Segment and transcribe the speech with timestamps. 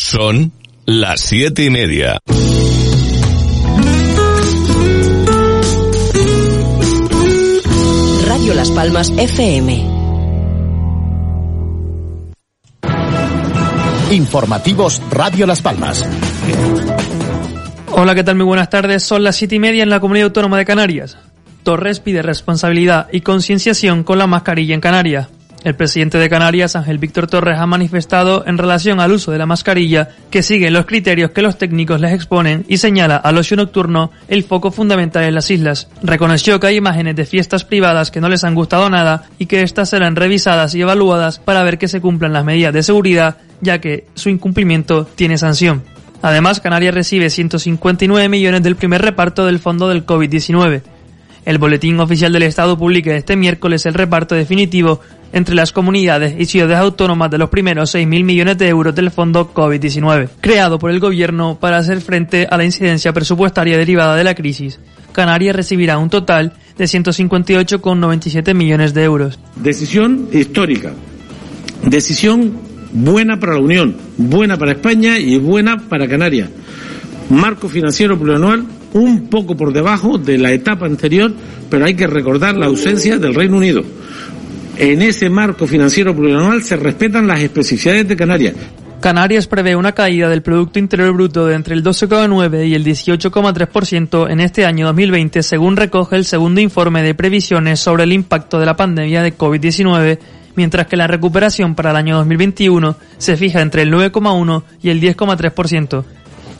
[0.00, 0.52] Son
[0.86, 2.18] las siete y media.
[8.24, 9.84] Radio Las Palmas FM.
[14.12, 16.08] Informativos Radio Las Palmas.
[17.90, 18.36] Hola, ¿qué tal?
[18.36, 19.02] Muy buenas tardes.
[19.02, 21.18] Son las siete y media en la Comunidad Autónoma de Canarias.
[21.64, 25.28] Torres pide responsabilidad y concienciación con la mascarilla en Canarias.
[25.68, 29.44] El presidente de Canarias, Ángel Víctor Torres, ha manifestado en relación al uso de la
[29.44, 34.10] mascarilla que sigue los criterios que los técnicos les exponen y señala al ocio nocturno
[34.28, 35.88] el foco fundamental en las islas.
[36.02, 39.60] Reconoció que hay imágenes de fiestas privadas que no les han gustado nada y que
[39.60, 43.78] éstas serán revisadas y evaluadas para ver que se cumplan las medidas de seguridad, ya
[43.78, 45.82] que su incumplimiento tiene sanción.
[46.22, 50.80] Además, Canarias recibe 159 millones del primer reparto del fondo del COVID-19.
[51.44, 55.00] El Boletín Oficial del Estado publica este miércoles el reparto definitivo
[55.32, 59.52] entre las comunidades y ciudades autónomas de los primeros 6.000 millones de euros del Fondo
[59.52, 64.34] COVID-19, creado por el Gobierno para hacer frente a la incidencia presupuestaria derivada de la
[64.34, 64.78] crisis.
[65.12, 69.38] Canarias recibirá un total de 158,97 millones de euros.
[69.56, 70.92] Decisión histórica.
[71.84, 72.52] Decisión
[72.92, 76.50] buena para la Unión, buena para España y buena para Canarias.
[77.30, 81.32] Marco financiero plurianual un poco por debajo de la etapa anterior,
[81.70, 83.84] pero hay que recordar la ausencia del Reino Unido
[84.78, 88.54] en ese marco financiero plurianual se respetan las especificidades de Canarias.
[89.00, 94.30] Canarias prevé una caída del Producto Interior Bruto de entre el 12,9 y el 18,3%
[94.30, 98.66] en este año 2020, según recoge el segundo informe de previsiones sobre el impacto de
[98.66, 100.18] la pandemia de COVID-19,
[100.56, 105.00] mientras que la recuperación para el año 2021 se fija entre el 9,1 y el
[105.00, 106.04] 10,3%.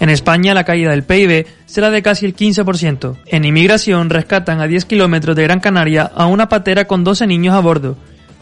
[0.00, 3.16] En España la caída del PIB será de casi el 15%.
[3.26, 7.54] En inmigración rescatan a 10 kilómetros de Gran Canaria a una patera con 12 niños
[7.54, 7.96] a bordo.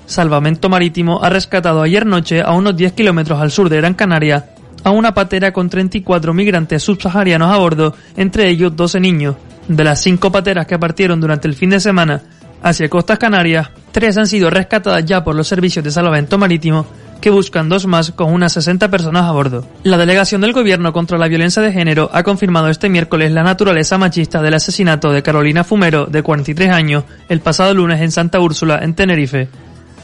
[0.06, 4.50] Salvamento Marítimo ha rescatado ayer noche a unos 10 kilómetros al sur de Gran Canaria
[4.84, 9.34] a una patera con 34 migrantes subsaharianos a bordo, entre ellos 12 niños.
[9.66, 12.22] De las cinco pateras que partieron durante el fin de semana
[12.62, 16.86] hacia Costas Canarias, tres han sido rescatadas ya por los servicios de salvamento marítimo
[17.20, 19.66] que buscan dos más con unas 60 personas a bordo.
[19.82, 23.98] La delegación del Gobierno contra la violencia de género ha confirmado este miércoles la naturaleza
[23.98, 28.80] machista del asesinato de Carolina Fumero, de 43 años, el pasado lunes en Santa Úrsula,
[28.82, 29.48] en Tenerife.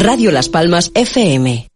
[0.02, 1.68] Radio Las Palmas FM.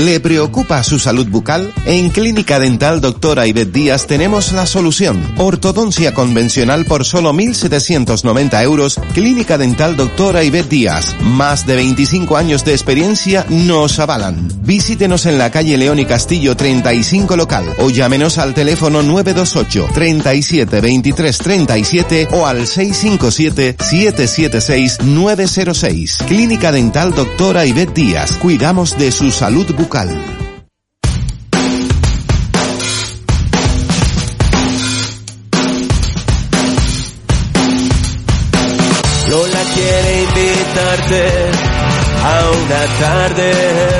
[0.00, 1.74] ¿Le preocupa su salud bucal?
[1.84, 5.34] En Clínica Dental Doctora Ivette Díaz tenemos la solución.
[5.36, 8.98] Ortodoncia convencional por solo 1.790 euros.
[9.12, 11.14] Clínica Dental Doctora Ivette Díaz.
[11.20, 14.48] Más de 25 años de experiencia nos avalan.
[14.62, 20.80] Visítenos en la calle León y Castillo 35 local o llámenos al teléfono 928 37
[20.80, 26.18] 23 37 o al 657 776 906.
[26.26, 28.38] Clínica Dental Doctora Ivette Díaz.
[28.38, 29.89] Cuidamos de su salud bucal.
[39.28, 41.22] Lola quiere invitarte
[42.22, 43.50] a una tarde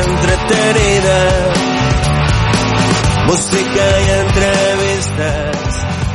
[0.06, 1.18] entretenida.
[3.26, 5.56] Música y entrevistas.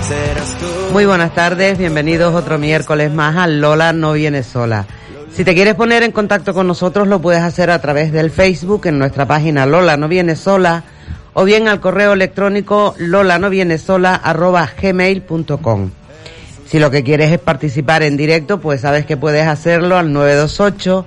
[0.07, 0.93] Serás tú.
[0.93, 4.85] Muy buenas tardes, bienvenidos otro miércoles más a Lola no viene sola.
[5.35, 8.87] Si te quieres poner en contacto con nosotros lo puedes hacer a través del Facebook
[8.87, 10.85] en nuestra página Lola no viene sola
[11.33, 15.91] o bien al correo electrónico lola no viene sola arroba gmail.com.
[16.65, 21.05] Si lo que quieres es participar en directo, pues sabes que puedes hacerlo al 928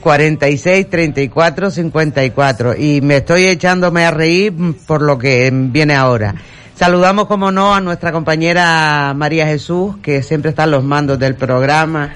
[0.00, 4.54] 46 34 54 y me estoy echándome a reír
[4.86, 6.36] por lo que viene ahora.
[6.74, 11.34] Saludamos como no a nuestra compañera María Jesús, que siempre está en los mandos del
[11.34, 12.14] programa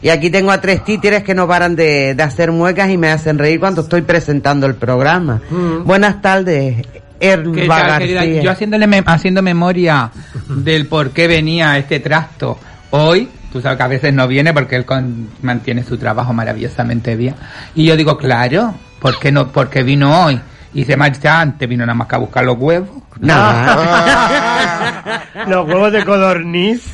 [0.00, 3.10] Y aquí tengo a tres títeres que no paran de, de hacer muecas y me
[3.10, 5.40] hacen reír cuando estoy presentando el programa.
[5.84, 6.86] Buenas tardes,
[7.20, 8.20] ¿Qué Erva querida?
[8.20, 8.42] García.
[8.42, 10.10] Yo haciéndole haciendo memoria
[10.48, 12.58] del por qué venía este trasto
[12.90, 17.16] hoy, tú sabes que a veces no viene porque él con- mantiene su trabajo maravillosamente
[17.16, 17.34] bien.
[17.74, 19.48] Y yo digo, claro, ¿por qué no?
[19.50, 20.40] Porque vino hoy.
[20.74, 22.90] Y se marcha antes, vino nada más que a buscar los huevos.
[25.46, 26.92] Los huevos de codorniz.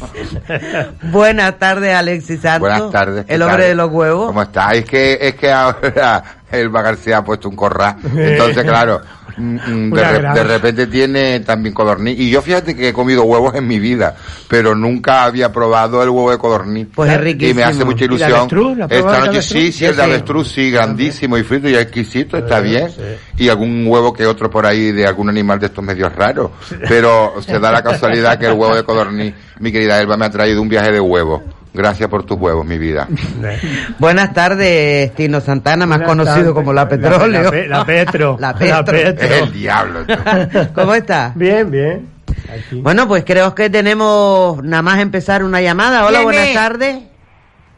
[1.02, 2.60] Buenas tardes, Alexis Santos.
[2.60, 3.24] Buenas tardes.
[3.26, 3.68] ¿qué El hombre tal?
[3.68, 4.26] de los huevos.
[4.28, 4.70] ¿Cómo está?
[4.72, 7.96] Es que, es que ahora Elba García ha puesto un corral.
[8.16, 9.00] Entonces, claro,
[9.36, 10.34] de, re- granja.
[10.34, 12.18] de repente tiene también codorniz.
[12.18, 14.16] Y yo fíjate que he comido huevos en mi vida,
[14.48, 16.86] pero nunca había probado el huevo de codorniz.
[16.94, 17.64] Pues es Y me riquísimo.
[17.64, 18.32] hace mucha ¿Y ilusión.
[18.32, 18.76] avestruz?
[18.76, 19.44] ¿La Esta noche avestruz?
[19.44, 22.88] sí, sí, el de avestruz sí, grandísimo y frito y exquisito, está bien.
[23.36, 26.50] Y algún huevo que otro por ahí de algún animal de estos medios raros.
[26.88, 30.30] Pero se da la casualidad que el huevo de codorniz, mi querida Elba, me ha
[30.30, 31.42] traído un viaje de huevo.
[31.74, 33.08] Gracias por tus huevos, mi vida.
[33.98, 37.50] Buenas tardes, Tino Santana, más Buenas conocido como la La- Petróleo.
[37.52, 38.36] la la Petro.
[38.40, 38.84] la La Petro.
[38.84, 39.26] Petro.
[39.26, 40.00] Es el diablo.
[40.74, 41.32] ¿Cómo está?
[41.34, 42.08] Bien, bien.
[42.52, 42.80] Aquí.
[42.80, 46.06] Bueno, pues creo que tenemos nada más empezar una llamada.
[46.06, 46.54] Hola, ¿Quién buenas es?
[46.54, 46.98] tardes.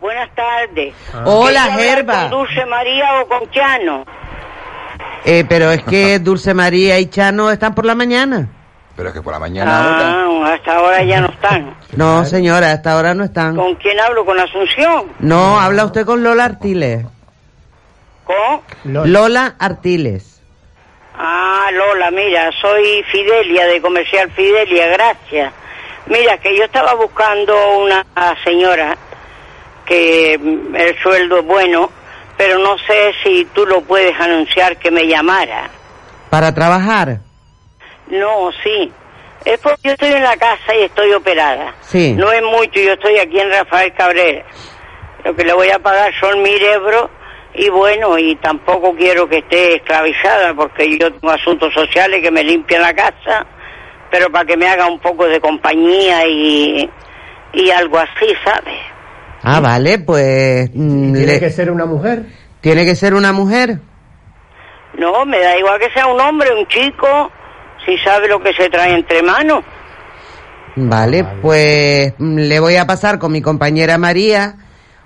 [0.00, 0.94] Buenas tardes.
[1.24, 2.20] Hola, ¿Quería hablar Gerba.
[2.22, 4.04] con Dulce María o con Chano?
[5.24, 8.48] Eh, pero es que Dulce María y Chano están por la mañana.
[8.96, 10.48] Pero es que por la mañana ahora.
[10.48, 11.76] Ah, hasta ahora ya no están.
[11.96, 13.56] No, señora, hasta ahora no están.
[13.56, 14.24] ¿Con quién hablo?
[14.24, 15.12] ¿Con Asunción?
[15.20, 17.04] No, habla usted con Lola Artiles.
[18.24, 18.92] ¿Con?
[18.92, 20.42] Lo- Lola Artiles.
[21.18, 25.52] Ah, Lola, mira, soy Fidelia, de Comercial Fidelia, gracias.
[26.06, 28.04] Mira, que yo estaba buscando una
[28.44, 28.96] señora
[29.86, 31.90] que mm, el sueldo es bueno,
[32.36, 35.70] pero no sé si tú lo puedes anunciar que me llamara.
[36.28, 37.20] Para trabajar.
[38.08, 38.92] No, sí.
[39.44, 41.74] Es porque yo estoy en la casa y estoy operada.
[41.82, 42.12] Sí.
[42.14, 44.44] No es mucho, yo estoy aquí en Rafael Cabrera.
[45.24, 47.10] Lo que le voy a pagar son mil euros
[47.54, 52.42] y bueno, y tampoco quiero que esté esclavizada porque yo tengo asuntos sociales que me
[52.44, 53.46] limpian la casa,
[54.10, 56.88] pero para que me haga un poco de compañía y,
[57.52, 58.74] y algo así, ¿sabes?
[59.42, 60.70] Ah, vale, pues...
[60.74, 62.22] mm, Tiene le- que ser una mujer.
[62.60, 63.78] ¿Tiene que ser una mujer?
[64.98, 67.30] No, me da igual que sea un hombre, un chico,
[67.86, 69.64] si sabe lo que se trae entre manos.
[70.76, 74.56] Vale, pues mm, le voy a pasar con mi compañera María.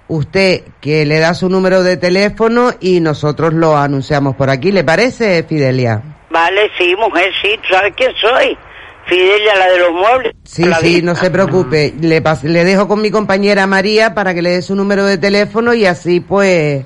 [0.08, 4.72] Usted que le da su número de teléfono y nosotros lo anunciamos por aquí.
[4.72, 6.02] ¿Le parece, Fidelia?
[6.30, 8.58] Vale, sí, mujer, sí, ¿tú sabes quién soy?
[9.06, 10.32] Fidelia, la de los muebles.
[10.44, 11.94] Sí, La sí, no se preocupe.
[12.00, 15.18] Le, pas- le dejo con mi compañera María para que le dé su número de
[15.18, 16.84] teléfono y así pues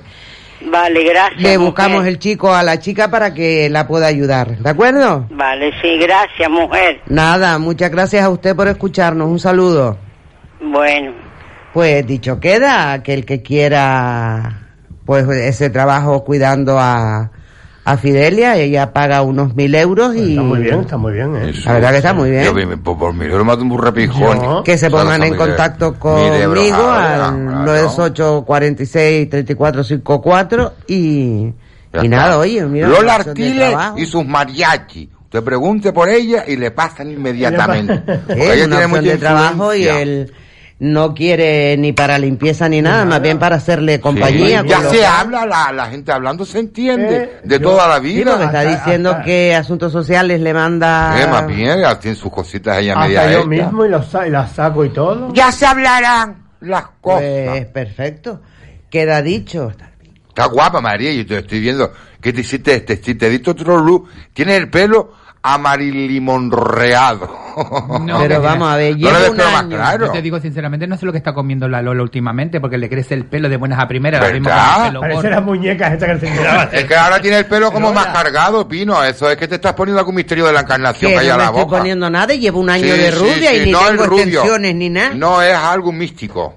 [0.65, 1.41] Vale, gracias.
[1.41, 1.59] le mujer.
[1.59, 4.57] buscamos el chico a la chica para que la pueda ayudar.
[4.57, 5.27] ¿De acuerdo?
[5.29, 7.01] Vale, sí, gracias, mujer.
[7.07, 9.27] Nada, muchas gracias a usted por escucharnos.
[9.27, 9.97] Un saludo.
[10.59, 11.13] Bueno,
[11.73, 14.61] Pues dicho queda, que el que quiera
[15.05, 17.31] pues ese trabajo cuidando a,
[17.87, 21.53] a Fidelia, ella paga unos mil euros y Está muy bien, está muy bien, ¿eh?
[21.65, 22.43] La verdad que está muy bien.
[22.43, 24.39] Yo, por, por mi me un burrepijón.
[24.39, 24.63] No.
[24.63, 26.19] que se pongan en mil contacto euros.
[26.19, 27.65] Mil euros conmigo ahora, al claro.
[27.65, 31.53] 98 46 34 54 y,
[32.01, 32.87] y nada, oye, mira.
[32.87, 35.11] Lola Artiles y sus mariachi.
[35.21, 38.01] Usted pregunte por ella y le pasan inmediatamente.
[38.29, 40.35] Es ella una tiene opción mucha de trabajo y influencia.
[40.85, 44.61] No quiere ni para limpieza ni nada, más bien para hacerle compañía.
[44.61, 47.87] Sí, ya se que- habla, la, la gente hablando se entiende Eh, de yo- toda
[47.87, 48.31] la Sí, vida.
[48.31, 51.21] porque está Hasta- diciendo hasta- que Asuntos Sociales le manda...
[51.21, 53.47] Eh, más bien, tiene sus cositas ella media Hasta yo hechas.
[53.49, 55.33] mismo y, los y las saco y todo.
[55.33, 57.21] Ya se hablarán las cosas.
[57.47, 58.41] Pues perfecto.
[58.89, 59.71] Queda dicho.
[60.29, 61.91] Está guapa, María, yo te estoy viendo.
[62.21, 62.97] ¿Qué te hiciste este?
[62.97, 65.11] Si te diste otro look, tienes el pelo
[65.53, 67.45] amarilimonreado.
[68.01, 69.77] No, Pero vamos a ver, No lleva un año.
[69.77, 70.05] claro.
[70.07, 72.89] Yo te digo sinceramente, no sé lo que está comiendo la Lola últimamente, porque le
[72.89, 76.77] crece el pelo de buenas a primeras, la Parece las muñecas estas que se.
[76.79, 78.01] Es que ahora tiene el pelo como Lola.
[78.01, 79.01] más cargado, Pino.
[79.03, 81.33] Eso es que te estás poniendo algún misterio de la encarnación Que que hay a
[81.33, 81.77] no me la estoy boca.
[81.77, 84.03] poniendo nada y llevo un año Sí, de sí, rubia sí, y ni no tengo
[84.03, 85.13] extensiones ni nada.
[85.15, 86.55] No es algo místico.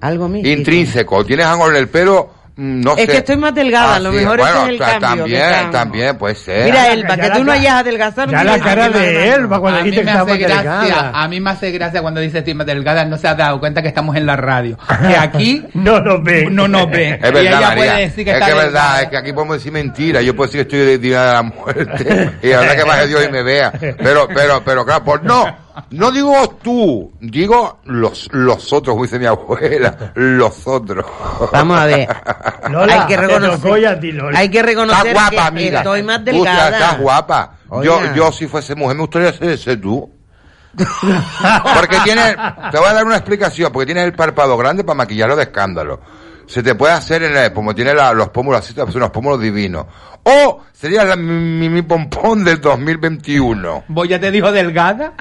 [0.00, 0.56] Algo místico.
[0.56, 1.24] Intrínseco.
[1.26, 3.06] Tienes algo en el pelo, no Es sé.
[3.08, 6.18] que estoy más delgada, a lo sí, mejor bueno, ese es el cambio También, también
[6.18, 6.64] puede ser.
[6.66, 8.32] Mira, Elba, que tú no hayas adelgazado.
[8.32, 11.10] Ya la cara de Elba cuando a mí dice que gracia, delgada.
[11.14, 13.80] a mí me hace gracia cuando dice estoy más delgada, no se ha dado cuenta
[13.82, 14.76] que estamos en la radio.
[15.08, 16.54] Que aquí No nos ven.
[16.54, 17.14] no nos ven.
[17.22, 17.74] Es y verdad, ella María.
[17.76, 19.02] puede decir que es está que es verdad, delgada.
[19.02, 20.24] es que aquí podemos decir mentiras.
[20.24, 22.30] Yo puedo decir que estoy de día de la muerte.
[22.42, 23.72] y la verdad que baje Dios y me vea.
[23.80, 25.69] Pero, pero, pero claro, pues no.
[25.90, 30.12] No digo tú, digo los, los otros, como dice mi abuela.
[30.14, 31.04] Los otros.
[31.52, 32.08] Vamos a ver.
[32.70, 34.38] Lola, hay que reconocer, tocó ya a ti, Lola.
[34.38, 35.78] hay que Estás reconocer guapa, que mira.
[35.78, 36.70] estoy más delgada.
[36.70, 37.54] estás guapa.
[37.68, 37.84] Oiga.
[37.84, 40.10] Yo, yo si fuese mujer me gustaría ser, ser tú.
[41.74, 42.36] Porque tiene,
[42.70, 46.00] te voy a dar una explicación, porque tienes el párpado grande para maquillarlo de escándalo.
[46.50, 49.10] Se te puede hacer en el, como tiene la- los pómulos así, te hacer unos
[49.10, 49.86] pómulos divinos.
[50.24, 53.84] O sería la mi, mi pompón del 2021.
[53.86, 55.12] ¿Vos ya te dijo delgada?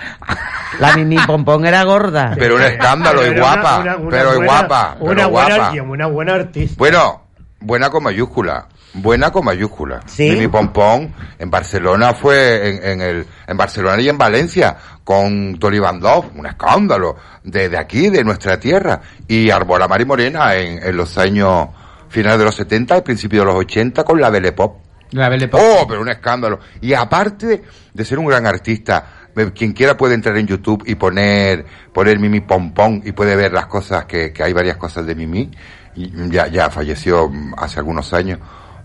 [0.80, 2.34] La mini pompón era gorda.
[2.40, 5.76] Pero un escándalo, y guapa, una- una pero y buena- guapa, Una pero buena, guapa.
[5.76, 6.76] y una buena artista.
[6.80, 7.22] Bueno,
[7.60, 8.68] buena con mayúscula.
[8.94, 10.02] Buena con mayúscula.
[10.06, 10.32] Sí.
[10.32, 16.32] Mimi Pompón en Barcelona fue en, en el en Barcelona y en Valencia con Tolibandov,
[16.36, 19.02] un escándalo de, de aquí, de nuestra tierra.
[19.28, 21.70] Y Arbola Mari Morena en, en los años
[22.10, 24.78] finales de los 70 y principios de los 80 con la Belle Pop.
[25.12, 25.62] La Belle Pop.
[25.64, 26.60] Oh, pero un escándalo.
[26.82, 30.84] Y aparte de, de ser un gran artista, eh, quien quiera puede entrar en YouTube
[30.86, 35.06] y poner, poner Mimi Pompón y puede ver las cosas que, que hay varias cosas
[35.06, 35.50] de Mimi.
[35.96, 38.40] Ya, ya falleció hace algunos años,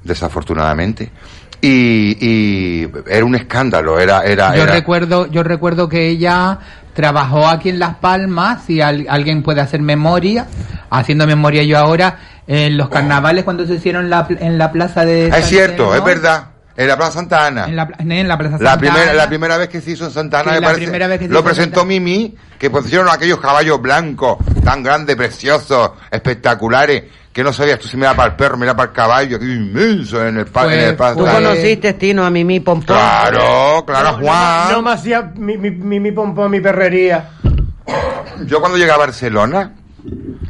[0.04, 1.10] desafortunadamente.
[1.60, 6.58] Y, y era un escándalo, era, era, Yo era- recuerdo, yo recuerdo que ella
[6.92, 10.46] trabajó aquí en Las Palmas, si al- alguien puede hacer memoria,
[10.90, 15.28] haciendo memoria yo ahora, en los carnavales cuando se hicieron la en la plaza de...
[15.28, 16.48] es cierto, es verdad.
[16.76, 17.66] En la Plaza Santa Ana.
[17.66, 19.12] En la, en la plaza La Santa primera, Ana.
[19.14, 21.26] la primera vez que se hizo en Santana, Sí, me la parece, primera vez que
[21.26, 27.42] se lo hizo presentó Mimi, que pusieron aquellos caballos blancos, tan grandes, preciosos, espectaculares, que
[27.42, 30.38] no sabías tú si mira para el perro, mira para el caballo, aquello inmenso en
[30.38, 32.96] el pa- en el ¿Tú conociste, Tino, a Mimi Pompón?
[32.96, 34.70] Claro, claro, Juan.
[34.70, 37.30] No me hacía mi, mi, mi, mi pompón, mi perrería.
[38.46, 39.72] Yo cuando llegué a Barcelona,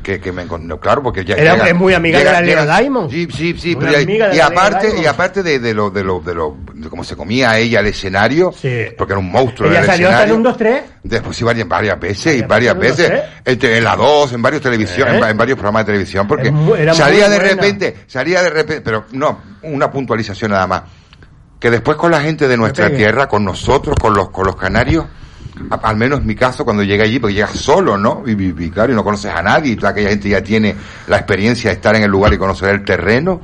[0.02, 2.64] que, que me encontré, claro, porque ya Era- llega- es muy amiga de la Leo
[2.66, 3.10] Diamond.
[3.10, 6.56] Sí, sí, sí, pero y- aparte, y aparte de, de lo, de lo, de lo,
[6.74, 8.52] de cómo se comía ella al escenario,
[8.98, 10.82] porque era un monstruo Ella el salió hasta en un 2-3.
[11.04, 13.22] Después sí varias, varias veces, y varias veces, 2-3.
[13.44, 15.18] este, en la 2, en varios televisión, ¿Eh?
[15.18, 17.50] en, en varios programas de televisión, porque era salía de buena.
[17.54, 20.82] repente, salía de repente, pero no, una puntualización nada más,
[21.60, 25.06] que después con la gente de nuestra tierra, con nosotros, con los, con los canarios,
[25.82, 28.22] al menos en mi caso, cuando llegué allí, porque llegas solo, ¿no?
[28.26, 30.74] Y, y- claro, y no conoces a nadie, y toda aquella gente ya tiene
[31.06, 33.40] la experiencia de estar en el lugar y conocer el terreno.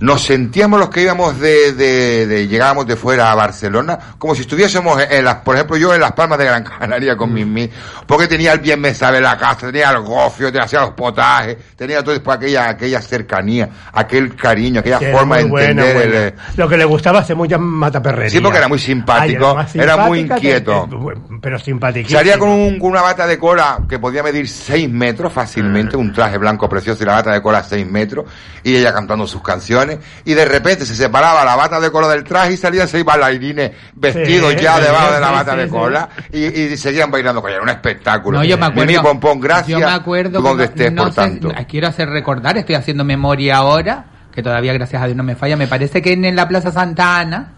[0.00, 4.42] Nos sentíamos los que íbamos de, de, de- llegábamos de fuera a Barcelona, como si
[4.42, 7.16] estuviésemos en las, por ejemplo, yo en las Palmas de Gran Canaria Mm.
[7.18, 7.68] con Mimi,
[8.06, 11.56] porque tenía el bien me sabe la casa, tenía el gofio, tenía hacía los potajes,
[11.76, 16.14] tenía todo después aquella, aquella cercanía, aquel cariño, aquella Que forma de buena, entender el,
[16.28, 18.32] eh, Lo que le gustaba hacer muchas mataperrerías.
[18.32, 20.88] Sí, porque era muy simpático, era muy inquieto.
[20.88, 22.08] que- pero simpático.
[22.10, 26.12] Salía con, un- con una bata de cola que podía medir 6 metros fácilmente, un
[26.12, 28.26] traje blanco precioso y la bata de cola 6 metros,
[28.62, 29.87] y ella cantando sus canciones,
[30.24, 33.72] y de repente se separaba la bata de cola del traje y salían seis bailarines
[33.94, 37.56] vestidos Sí, ya debajo de la bata de cola, y, y seguían bailando con ella,
[37.56, 38.38] era un espectáculo.
[38.38, 38.86] No, yo me acuerdo.
[38.92, 40.40] Mimi Pompón, gracias, Yo me acuerdo.
[40.40, 41.52] donde que estés, no por sé, tanto.
[41.68, 45.56] Quiero hacer recordar, estoy haciendo memoria ahora, que todavía gracias a Dios no me falla.
[45.56, 47.52] Me parece que en la Plaza Santa Ana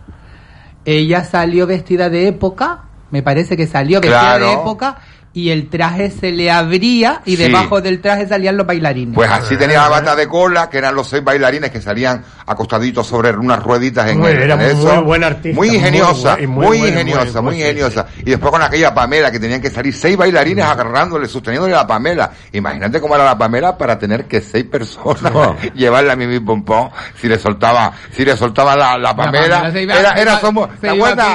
[0.84, 2.80] ella salió vestida de época.
[3.10, 4.46] Me parece que salió vestida Claro.
[4.46, 4.96] de época
[5.32, 7.44] y el traje se le abría y Sí.
[7.44, 9.14] debajo del traje salían los bailarines.
[9.14, 13.06] Pues así tenía la bata de cola, que eran los seis bailarines que salían acostaditos
[13.06, 15.04] sobre unas rueditas en, Muy- el- era en muy eso.
[15.04, 18.06] buen artista, Muy muy ingeniosa, muy, muy buen- ingeniosa, muy- muy sí, ingeniosa.
[18.18, 21.86] Y después con aquella Pamela, que tenían que salir seis bailarines agarrándole, sosteniéndole a la
[21.86, 22.30] Pamela.
[22.52, 25.32] Imagínate cómo era la Pamela para tener que seis personas
[25.76, 29.70] llevarla a Mimi Pompón, si le soltaba, si le soltaba la, la Pamela.
[29.80, 30.40] Iba- era, era.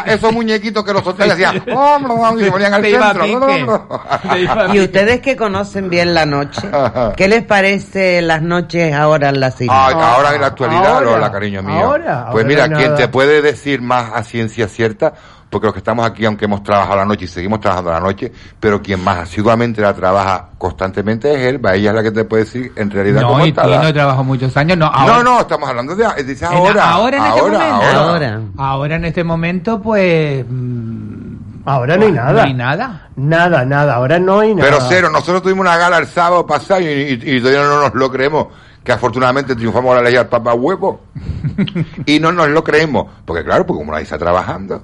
[0.05, 3.84] Esos muñequitos que los soltaban y hacían, y se ponían al centro.
[4.73, 6.61] Y ustedes que conocen bien la noche,
[7.15, 9.71] ¿qué les parece las noches ahora en la cine?
[9.73, 11.75] Ay, ahora en la actualidad, Ahora, Lola, cariño mío.
[11.85, 12.81] ahora, pues ahora mira, nada.
[12.83, 15.13] quien te puede decir más a ciencia cierta,
[15.49, 18.31] porque los que estamos aquí, aunque hemos trabajado la noche y seguimos trabajando la noche,
[18.59, 22.25] pero quien más asiduamente la trabaja constantemente es él, va, ella es la que te
[22.25, 24.77] puede decir en realidad cómo no, y está la- no trabajado muchos años.
[24.77, 26.89] No, ahora, No, no, estamos hablando de, en- ahora.
[26.91, 27.99] ahora en este ahora, momento.
[27.99, 28.41] ahora.
[28.57, 30.45] Ahora en este momento, pues.
[30.49, 31.14] mm,
[31.65, 32.31] Ahora no hay nada.
[32.33, 33.09] No hay nada.
[33.15, 33.95] Nada, nada.
[33.95, 34.69] Ahora no hay nada.
[34.69, 37.93] Pero cero, nosotros tuvimos una gala el sábado pasado y, y- y todavía no nos
[37.95, 38.47] lo creemos,
[38.83, 41.01] que afortunadamente triunfamos a la ley al papá huevo.
[42.05, 44.83] y no nos lo creemos, porque claro, porque como nadie está trabajando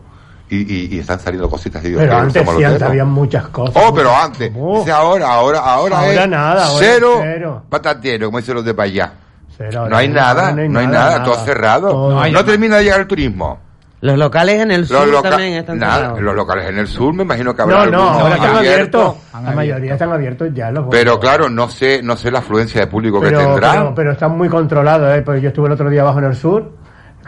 [0.50, 3.84] y, y- y están saliendo cositas y Dios Pero antes sí, antes había muchas cosas.
[3.86, 4.52] Oh, pero antes.
[4.54, 7.64] Dice ahora, ahora, ahora, Ahora es nada, ahora cero, cero.
[7.70, 9.14] patatero, como dicen los de para allá.
[9.58, 11.90] Cero, No hay nada, no hay nada, todo cerrado.
[11.92, 12.12] Todo.
[12.16, 13.60] No, hay- termina de llegar el turismo.
[14.02, 16.22] Los locales en el Los, sur loca- también están nada, cerrados.
[16.22, 19.16] los locales en el sur, me imagino que habrá No, no, ahora están abiertos.
[19.44, 20.72] La mayoría están abiertos ya.
[20.72, 23.72] Los Pero claro, no sé, no sé la afluencia de público que pero, tendrá.
[23.74, 25.22] pero, pero están muy controlados, ¿eh?
[25.22, 26.72] Porque yo estuve el otro día abajo en el sur,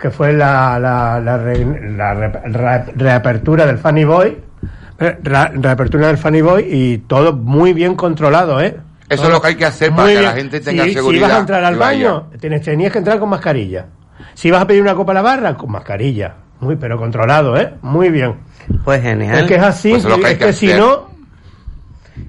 [0.02, 4.38] que fue la, la, la, re- la re- re- reapertura del Funny Boy,
[5.00, 8.78] eh, ra- reapertura del Funny Boy y todo muy bien controlado, ¿eh?
[9.10, 11.26] Eso Todo es lo que hay que hacer para que la gente tenga Si- seguridad.
[11.28, 13.86] Si vas a entrar al baño, tenías que entrar con mascarilla.
[14.34, 16.34] Si vas a pedir una copa a la barra, con mascarilla.
[16.64, 17.74] Muy, pero controlado, ¿eh?
[17.82, 18.36] Muy bien.
[18.84, 19.40] Pues genial.
[19.40, 21.12] Es que es así, Pues es lo que hay es que que si no...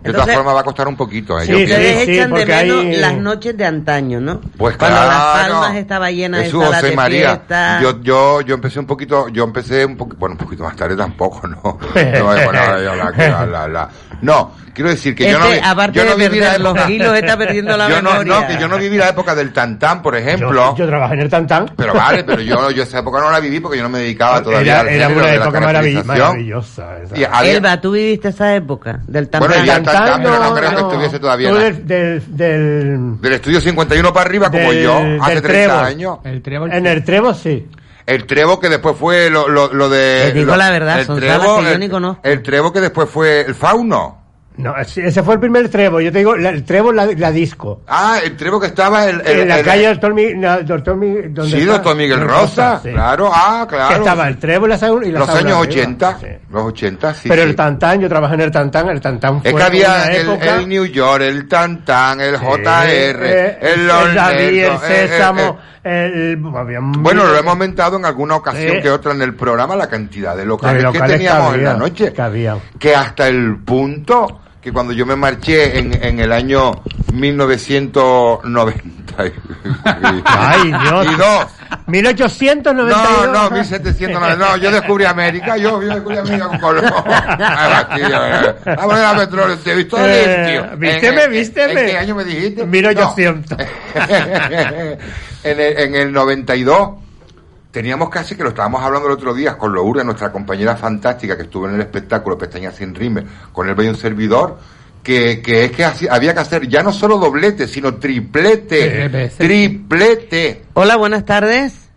[0.03, 1.45] De todas formas va a costar un poquito, ¿eh?
[1.47, 1.62] Sí, sí.
[1.64, 4.41] Ustedes sí, echan de porque menos hay- las noches de antaño, ¿no?
[4.57, 5.11] Pues Cuando claro.
[5.11, 7.29] Las Palmas estaba llena de Jesús José de María.
[7.31, 7.81] fiesta.
[7.83, 10.97] Yo, yo, yo empecé un poquito, yo empecé un poquito, bueno, un poquito más tarde
[10.97, 11.57] tampoco, ¿no?
[11.62, 11.79] No,
[12.25, 13.91] bueno, la- la- la-
[14.25, 16.87] no, quiero decir que yo no, Este, aparte yo no de viví la los época-
[16.87, 18.40] kilos, está perdiendo la yo no, memoria.
[18.40, 20.52] no, que yo no viví la época del tantán, por ejemplo.
[20.52, 21.71] Yo, yo trabajé en el Tantán.
[21.76, 24.43] Pero vale, pero yo, yo esa época no la viví porque yo no me dedicaba
[24.43, 26.99] todavía Era, al era una de la época maravillosa.
[27.02, 27.16] esa.
[27.19, 29.49] Y había- Elba, ¿tú viviste esa época del tantán?
[29.50, 33.33] Bueno, ya el tantán, pero no creo que estuviese todavía Tú del, del, del- del
[33.33, 35.73] estudio 51 para arriba, como del- yo, hace del 30 Trevo.
[35.78, 36.19] años.
[36.25, 36.73] El trébol.
[36.73, 37.69] En el Trevo, sí.
[38.06, 40.25] El trevo que después fue lo, lo, lo de...
[40.26, 42.20] Te digo lo- la verdad, el son trevo, salas que yo el- ni conozco.
[42.23, 44.24] El trevo que después fue el fauno.
[44.56, 46.00] No, ese fue el primer Trevo.
[46.00, 47.80] Yo te digo, la- el Trevo, la, la disco.
[47.88, 51.23] Ah, el trevo que estaba en, En la el- calle Doctor, Mi- no, Doctor Mi-
[51.28, 52.90] ¿dónde Sí, doctor Miguel Rosa, sí.
[52.92, 53.88] claro, ah, claro.
[53.88, 55.58] Que estaba el Trevo y la y la los años arriba.
[55.58, 56.26] 80, Sí.
[56.50, 59.56] los 80, sí, Pero el Tantán, yo trabajé en el Tantán, el Tantán fue Es
[59.56, 64.54] que había el, el New York, el Tantán, el JR, eh, el Lord David, el
[64.58, 66.30] eh, eh, Sésamo, eh.
[66.30, 66.37] el...
[66.37, 70.46] Bueno, lo hemos aumentado en alguna ocasión que otra en el programa la cantidad de
[70.46, 72.12] locales, De locales que teníamos que en la noche.
[72.12, 72.56] que había.
[72.78, 78.83] Que hasta el punto que cuando yo me marché en, en el año 1990
[80.25, 81.06] Ay, Dios.
[81.12, 81.47] y dos.
[81.87, 83.26] 1892.
[83.26, 84.37] No, no, 1790.
[84.37, 85.56] No, yo descubrí América.
[85.56, 86.85] Yo, yo descubrí América con Colón.
[87.06, 88.54] Ah, tío, eh.
[88.76, 89.56] Vamos a ver a petróleo.
[89.59, 90.76] Te he visto Eh, limpio.
[90.78, 91.80] vísteme, ¿En- en- vísteme.
[91.83, 92.66] ¿En qué año me dijiste?
[92.66, 93.59] 1800.
[93.59, 93.64] No.
[95.44, 96.88] en, el, en el 92
[97.75, 101.43] teníamos casi que lo estábamos hablando el otro día con Lourdes, nuestra compañera fantástica que
[101.43, 104.59] estuvo en el espectáculo Pestañas sin rime, con él y un servidor,
[105.02, 109.28] que, que es que así- había que hacer ya no solo doblete, sino triplete.
[109.37, 110.62] Triplete.
[110.75, 111.90] Hola, buenas tardes.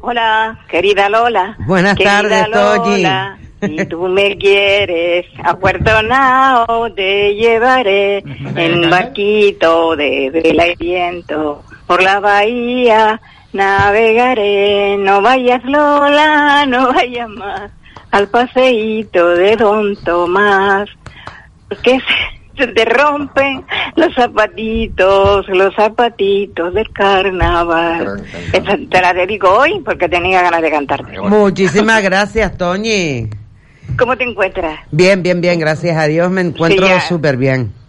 [0.00, 1.54] Hola, querida Lola.
[1.66, 2.48] Buenas Querida tardes.
[2.48, 8.18] Lola, Si tú me quieres, a Puerto Nao te llevaré
[8.56, 11.62] en barquito de vela y viento.
[11.90, 13.20] Por la bahía
[13.52, 14.96] navegaré.
[14.96, 17.72] No vayas, Lola, no vayas más
[18.12, 20.88] al paseíto de Don Tomás.
[21.68, 23.64] Porque se, se te rompen
[23.96, 28.22] los zapatitos, los zapatitos del carnaval.
[28.52, 31.18] Esa te la dedico hoy porque tenía ganas de cantarte.
[31.18, 33.28] Muchísimas gracias, Toñi.
[33.98, 34.78] ¿Cómo te encuentras?
[34.92, 37.79] Bien, bien, bien, gracias a Dios me encuentro súper bien.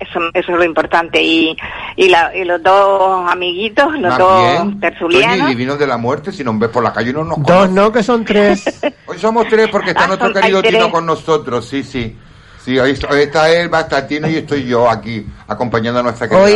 [0.00, 1.22] Eso, eso es lo importante.
[1.22, 1.56] Y,
[1.96, 5.48] y, la, y los dos amiguitos, los Más dos tertulianos.
[5.48, 7.70] divinos de la muerte, si nos ves por la calle no nos Dos conoces.
[7.74, 8.64] no, que son tres.
[9.06, 10.62] Hoy somos tres porque está Ah, nuestro son- querido.
[10.62, 12.16] Tino con nosotros, sí, sí.
[12.64, 16.02] Sí, hoy, hoy está él, va a estar Tino y estoy yo aquí acompañando a
[16.02, 16.52] nuestra querida Hoy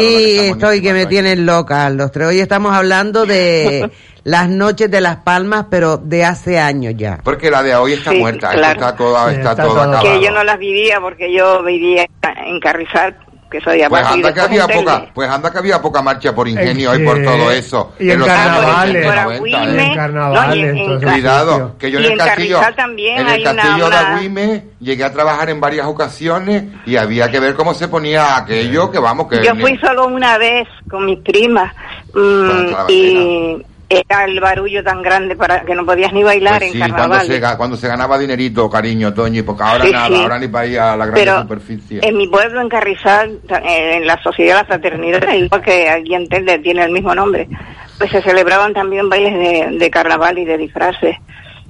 [0.53, 2.29] estoy que me buenísima, tienen loca los tres.
[2.29, 3.91] Hoy estamos hablando de
[4.25, 7.19] las noches de las palmas, pero de hace años ya.
[7.23, 8.73] Porque la de hoy está Sí, muerta, claro.
[8.81, 10.03] está todo, Sí, está está todo todo- acabado.
[10.03, 12.07] que yo no las vivía porque yo vivía
[12.47, 13.15] en Carrizal,
[13.51, 16.93] que soy Pues anda que había poca, pues anda que había poca marcha por ingenio
[16.93, 17.93] Eh, y por todo eso.
[17.99, 19.07] Y en los años carnavales.
[19.07, 19.87] 80, Por 90, Agüime, ¿eh?
[19.87, 23.41] En carnavales, no, en- en Cuidado, que yo Y en el castillo, también en el
[23.41, 27.75] una- castillo de Agüime llegué a trabajar en varias ocasiones y había que ver cómo
[27.75, 31.73] se ponía aquello, que vamos, que Yo fui solo una vez con mis primas
[32.15, 36.79] mm, y era el barullo tan grande para que no podías ni bailar Pues en
[36.81, 37.27] cuando carnaval.
[37.27, 40.15] se, cuando se ganaba dinerito, cariño, Toñi, porque ahora Sí, nada, sí.
[40.15, 42.01] ahora ni para ir a la gran Pero superficie.
[42.07, 46.15] en mi pueblo, en Carrizal, eh, en la Sociedad de la Fraternidad, igual que aquí
[46.15, 47.49] en Telde tiene el mismo nombre,
[47.97, 51.17] pues se celebraban también bailes de, de carnaval y de disfraces.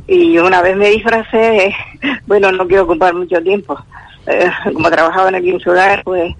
[0.06, 1.74] Y una vez me disfracé,
[2.26, 3.78] bueno, no quiero ocupar mucho tiempo.
[4.26, 6.34] Eh, como trabajaba en el insular, pues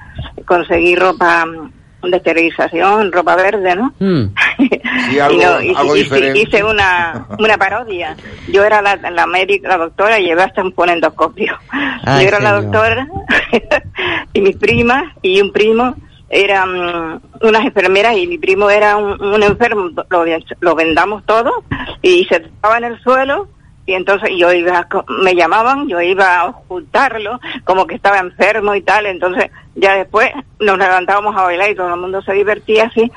[0.44, 1.70] conseguí ropa mm,
[2.02, 3.92] de esterilización, ropa verde, ¿no?
[3.98, 4.34] Mm.
[5.10, 6.40] Sí, algo, y no, y- algo y- diferente.
[6.40, 8.16] hice una, una parodia.
[8.48, 11.56] Yo era la, la médica, la doctora, y llevé hasta un ponendoscopio.
[12.04, 13.06] Ay, Yo era la doctora,
[14.32, 15.94] y mis primas y un primo
[16.30, 19.88] eran unas enfermeras y mi primo era un, un enfermo.
[20.10, 20.24] Lo,
[20.60, 21.64] lo vendamos todo
[22.02, 23.48] y se estaba en el suelo.
[23.88, 24.86] Y entonces yo iba,
[25.22, 29.06] me llamaban, yo iba a ocultarlo, como que estaba enfermo y tal.
[29.06, 30.28] Entonces ya después
[30.60, 33.10] nos levantábamos a bailar y todo el mundo se divertía así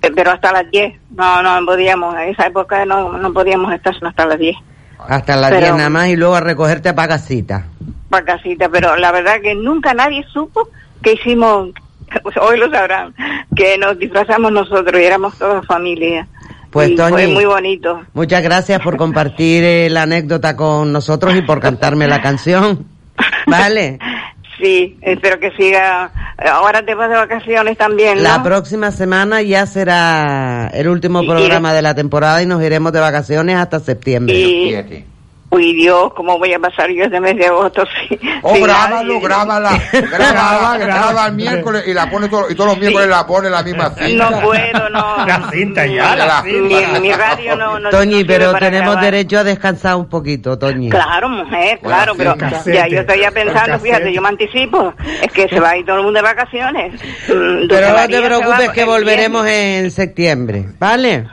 [0.00, 0.94] eh, pero hasta las 10.
[1.10, 4.56] No, no podíamos, en esa época no, no podíamos estar sino hasta las 10
[5.06, 7.66] Hasta las Pero- 10 nada más y luego a recogerte a casita.
[8.08, 10.70] para casita, pero la verdad que nunca nadie supo
[11.02, 11.72] que hicimos,
[12.40, 13.14] hoy lo sabrán,
[13.54, 16.26] que nos disfrazamos nosotros y éramos toda familia.
[16.76, 18.00] Pues, y fue muy bonito.
[18.14, 22.86] Muchas gracias por compartir eh, la anécdota con nosotros y por cantarme la canción.
[23.46, 23.98] Vale.
[24.60, 26.10] Sí, espero que siga.
[26.50, 28.22] Ahora después de vacaciones también, ¿no?
[28.24, 32.92] La próxima semana ya será el último Y- programa de la temporada y nos iremos
[32.92, 34.34] de vacaciones hasta septiembre.
[34.34, 35.04] Y-
[35.56, 37.84] Uy, Dios, ¿cómo voy a pasar yo este mes de agosto?
[38.08, 42.70] Sí, Oh, grábalo, nadie- grábala, grábala, graba el miércoles y la pone todo, y todos
[42.70, 44.30] los miércoles la pone la misma cinta.
[44.30, 45.26] No puedo, no.
[45.26, 46.92] La cinta ya, la La- cinta.
[46.92, 49.04] Mi, mi radio no, no Toñi, no pero tenemos grabar.
[49.04, 50.90] derecho a descansar un poquito, Toñi.
[50.90, 54.92] Claro, mujer, claro, pero casete, ya yo estoy ya un pensando, fíjate, yo me anticipo,
[55.22, 56.92] es que se va a ir todo el mundo de vacaciones.
[57.28, 61.26] Mm, Pero no te preocupes que volveremos en septiembre, ¿vale?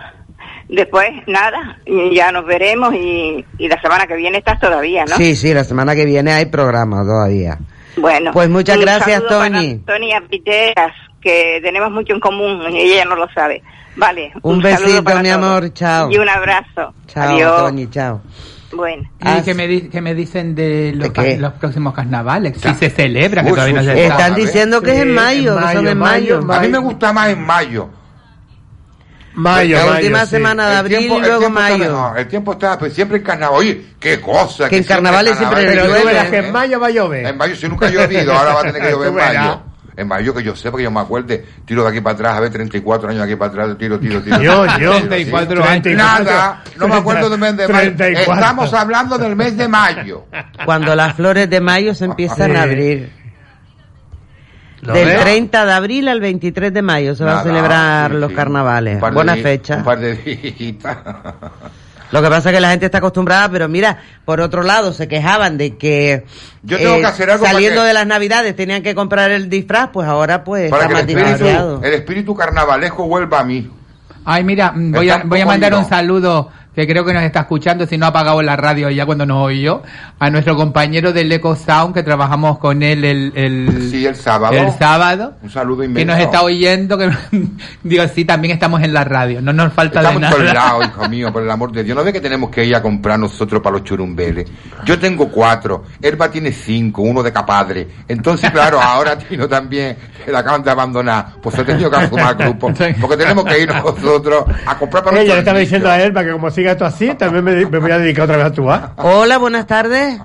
[0.76, 5.16] Después, nada, y ya nos veremos y, y la semana que viene estás todavía, ¿no?
[5.18, 7.60] Sí, sí, la semana que viene hay programa todavía.
[7.96, 8.32] Bueno.
[8.34, 9.78] Pues muchas un gracias, saludo para Toñi.
[9.86, 13.62] Toñi Piteras, que tenemos mucho en común y ella no lo sabe.
[13.96, 14.32] Vale.
[14.42, 15.44] Un, saludo besito, para mi todos.
[15.46, 16.10] amor, chao.
[16.12, 16.94] Y un abrazo.
[17.06, 17.58] Chao, Adiós.
[17.58, 18.22] Toñi, chao.
[18.76, 19.04] Bueno.
[19.20, 21.36] ¿Y qué me, di- qué me dicen de los, ¿De qué?
[21.36, 22.58] ca- los próximos carnavales?
[22.60, 24.08] Si se celebra, que Uy, todavía no se.
[24.08, 26.40] Están diciendo que es en mayo, que son en mayo.
[26.52, 27.90] A mí me gusta más en mayo.
[29.36, 30.32] Mayo, La mayo, última sí.
[30.32, 31.78] semana de abril tiempo- y el luego está mayo.
[31.78, 33.58] mejor, el tiempo está, pues siempre en carnaval.
[33.60, 34.70] Oye, qué cosa.
[34.70, 36.46] Que en siempre carnavales siempre carnaval- Pero llueve, que ¿eh?
[36.46, 37.26] en mayo va a llover.
[37.26, 39.64] En mayo, si nunca ha llovido, ahora va a tener que llover en mayo.
[39.96, 42.40] En mayo que yo sepa que yo me acuerde, tiro de aquí para atrás, a
[42.40, 44.42] ver, 34 años de aquí para atrás, tiro, tiro, tiro.
[44.42, 44.92] Yo, yo.
[45.04, 45.86] 34 años.
[45.96, 47.96] Nada, no me acuerdo del mes de mayo.
[47.96, 48.34] 34.
[48.34, 50.26] Estamos hablando del mes de mayo.
[50.66, 52.58] Cuando las flores de mayo se empiezan Sí.
[52.58, 53.23] a abrir.
[54.86, 55.22] ¿Lo Del ves?
[55.22, 58.36] 30 de abril al 23 de mayo se van a celebrar sí, los sí.
[58.36, 59.02] carnavales.
[59.02, 59.78] De Buena fecha.
[59.78, 60.98] Un par de días.
[62.12, 65.08] Lo que pasa es que la gente está acostumbrada, pero mira, por otro lado, se
[65.08, 66.26] quejaban de que, eh,
[66.62, 69.50] Yo tengo que hacer algo para saliendo que- de las navidades tenían que comprar el
[69.50, 73.44] disfraz, pues ahora pues Para está que más el espíritu, el espíritu carnavalesco vuelva a
[73.44, 73.68] mí.
[74.26, 77.24] Ay, mira, mm, voy a, Está voy a mandar un saludo que creo que nos
[77.24, 79.84] está escuchando, si no ha apagado la radio ya cuando nos oyó,
[80.20, 84.54] a nuestro compañero del Eco Sound que trabajamos con él el, el, Sí, el sábado.
[84.54, 86.14] el sábado, Un saludo que inmenso.
[86.14, 87.12] nos está oyendo, que
[87.84, 90.54] digo, sí, también estamos en la radio, no nos falta Estamos de en todos nada.
[90.54, 91.96] lados, hijo mío, por el amor de Dios.
[91.96, 94.50] ¿No ve que tenemos que ir a comprar nosotros para los churumbeles?
[94.86, 97.88] Yo tengo cuatro, Elba tiene cinco, uno de capadre.
[98.08, 101.34] Entonces, claro, ahora Tino también, que la acaban de abandonar.
[101.42, 102.72] Pues he tenido que sumar grupo.
[103.00, 106.26] Porque tenemos que ir nosotros a comprar para los Ella le estaba diciendo a para
[106.26, 108.92] que como siga esto así, también me, me voy a dedicar otra vez a actuar.
[108.98, 110.18] Hola, buenas tardes.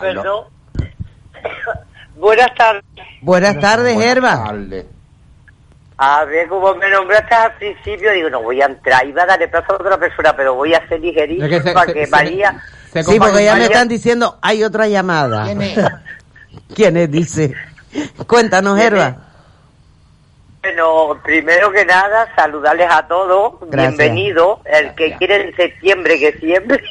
[0.00, 0.44] Perdón.
[2.16, 2.82] Buenas tardes.
[3.20, 4.44] Buenas tardes, Buenas Herba.
[4.46, 4.86] tardes.
[5.98, 9.48] A ver, como me nombraste al principio, digo, no voy a entrar, iba a darle
[9.48, 12.04] plazo a otra persona, pero voy a ser ligerito Es que se- para se- que
[12.06, 12.62] se- María...
[12.92, 15.44] se Sí, porque ya me están diciendo, hay otra llamada.
[15.44, 15.78] ¿Quién es?
[16.74, 17.10] ¿Quién es?
[17.10, 17.54] Dice.
[18.26, 19.16] Cuéntanos, Herba.
[20.66, 23.98] Bueno, primero que nada, saludarles a todos, Gracias.
[23.98, 26.82] bienvenido, el que quiere en septiembre, que siempre...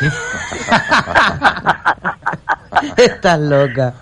[2.96, 3.94] Estás loca.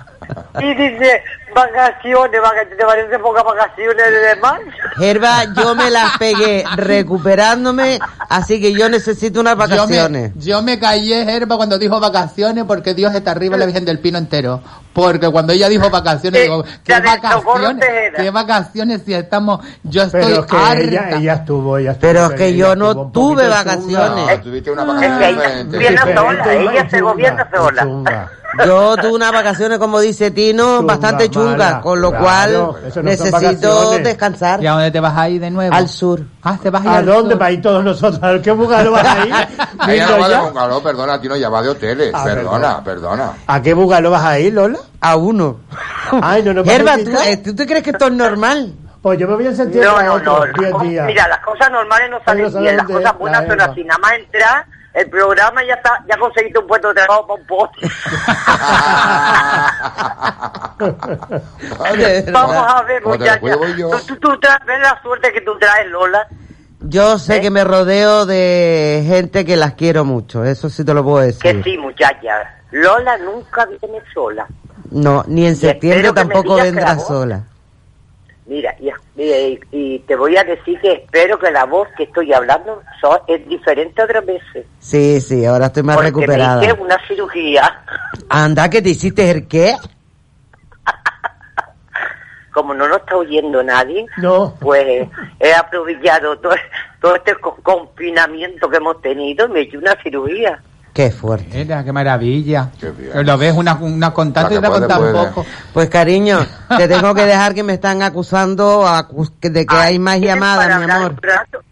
[0.61, 1.23] Y dice,
[1.55, 4.65] vacaciones, vacaciones, ¿te parece pocas vacaciones de mayo?
[4.99, 7.99] Herba, yo me las pegué recuperándome,
[8.31, 10.33] así que yo necesito unas Yo me, vacaciones.
[10.37, 14.17] yo me callé, Herba, cuando dijo vacaciones, porque Dios está arriba la Virgen del Pino
[14.17, 14.63] entero.
[14.99, 17.87] Porque cuando ella dijo vacaciones, Eh, digo, ¿qué vacaciones?
[18.17, 20.79] ¿Qué vacaciones si estamos, yo estoy Pero es que harta.
[20.81, 22.09] ella, ella estuvo, ella estuvo.
[22.09, 24.37] Pero es que ella yo no tuve vacaciones.
[24.39, 26.15] No, tuviste una Es vacación que ella diferente.
[26.17, 27.83] sola, ella se gobierna sola.
[27.83, 28.31] chunga.
[28.65, 32.53] Yo tuve unas vacaciones, como dice Tino, Chunga, bastante chungas, con lo Claro, cual
[32.97, 35.75] no necesito descansar ¿Y a dónde te vas a ir de nuevo?
[35.77, 36.23] al sur.
[36.43, 37.39] Ah, te vas a ir ¿A al dónde sur.
[37.39, 38.21] para ir todos nosotros?
[38.23, 39.35] ¿A qué bungalow vas a ir?
[39.91, 42.11] Ella no va de bungalow, perdona, a ti no, ya va de hoteles.
[42.15, 43.33] Ah, perdona, perdona.
[43.47, 44.79] ¿A qué bungalow vas a ir, Lola?
[45.01, 45.61] A uno.
[46.23, 48.73] Ay, no, Herba, ¿tú, eh, ¿tú te crees que esto es normal?
[49.03, 50.35] Pues yo me voy en septiembre No, a no, no.
[50.35, 51.07] otros 10 días.
[51.07, 53.85] Mira, las cosas normales no salen bien, las cosas buenas la son así.
[53.85, 57.47] Nada más entrar, el programa ya está, ya conseguiste un puesto de trabajo para un
[57.47, 57.87] poste.
[62.33, 63.91] Vamos a ver, cuido yo.
[63.91, 66.27] Tú, tú, tú traes, ves la suerte que tú traes, Lola.
[66.81, 71.03] Yo sé que me rodeo de gente que las quiero mucho, eso sí te lo
[71.05, 71.65] puedo Que decir.
[71.65, 72.55] sí, muchacha.
[72.71, 74.47] Lola nunca viene sola.
[74.91, 77.45] No, ni en septiembre tampoco vendrá voz- sola.
[78.47, 78.89] Mira, y,
[79.23, 83.23] y- y te voy a decir que espero que la voz que estoy hablando so-
[83.27, 84.65] es diferente a otras veces.
[84.79, 86.59] Sí, sí, ahora estoy más porque recuperada.
[86.61, 87.83] me hice una cirugía.
[88.31, 89.77] Anda, que te hiciste el qué?
[92.53, 94.55] Como no lo está oyendo nadie, No.
[94.61, 95.07] pues
[95.39, 96.55] he aprovechado todo,
[97.01, 100.61] todo este co- confinamiento que hemos tenido y me he hecho una cirugía.
[100.93, 101.59] Qué fuerte.
[101.59, 102.71] Mira, qué maravilla.
[102.81, 103.25] Qué bien.
[103.25, 104.89] Lo ves una, una contante y puede.
[105.13, 105.47] poco.
[105.73, 106.45] Pues cariño,
[106.77, 108.85] te tengo que dejar que me están acusando
[109.41, 111.15] de que Ahí hay más llamadas, mi amor.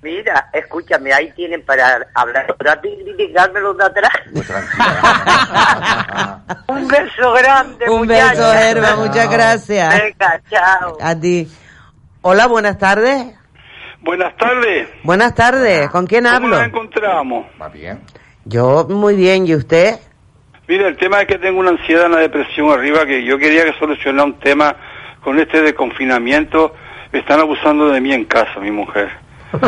[0.03, 4.13] Mira, escúchame, ahí tienen para hablar un rato y criticarme los de atrás.
[4.33, 4.49] Pues.
[6.69, 8.31] Un beso grande, Un muchacha.
[8.31, 9.95] beso, Germa, muchas gracias.
[10.03, 10.97] Venga, chao.
[11.01, 11.51] A ti.
[12.23, 13.35] Hola, buenas tardes.
[14.03, 14.89] Buenas tardes.
[15.03, 16.57] Buenas tardes, ¿con quién ¿Cómo hablo?
[16.59, 17.47] nos encontramos?
[17.61, 18.01] Va bien.
[18.49, 19.97] Yo muy bien, ¿y usted?
[20.69, 23.73] Mira, el tema es que tengo una ansiedad, una depresión arriba, que yo quería que
[23.79, 24.77] solucionara un tema
[25.23, 26.75] con este de confinamiento.
[27.13, 29.09] Están abusando de mí en casa, mi mujer.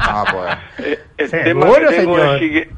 [0.00, 0.86] Ah, pues.
[0.86, 2.36] Eh, el Seguro, tema que tengo señor.
[2.36, 2.70] es el sigue-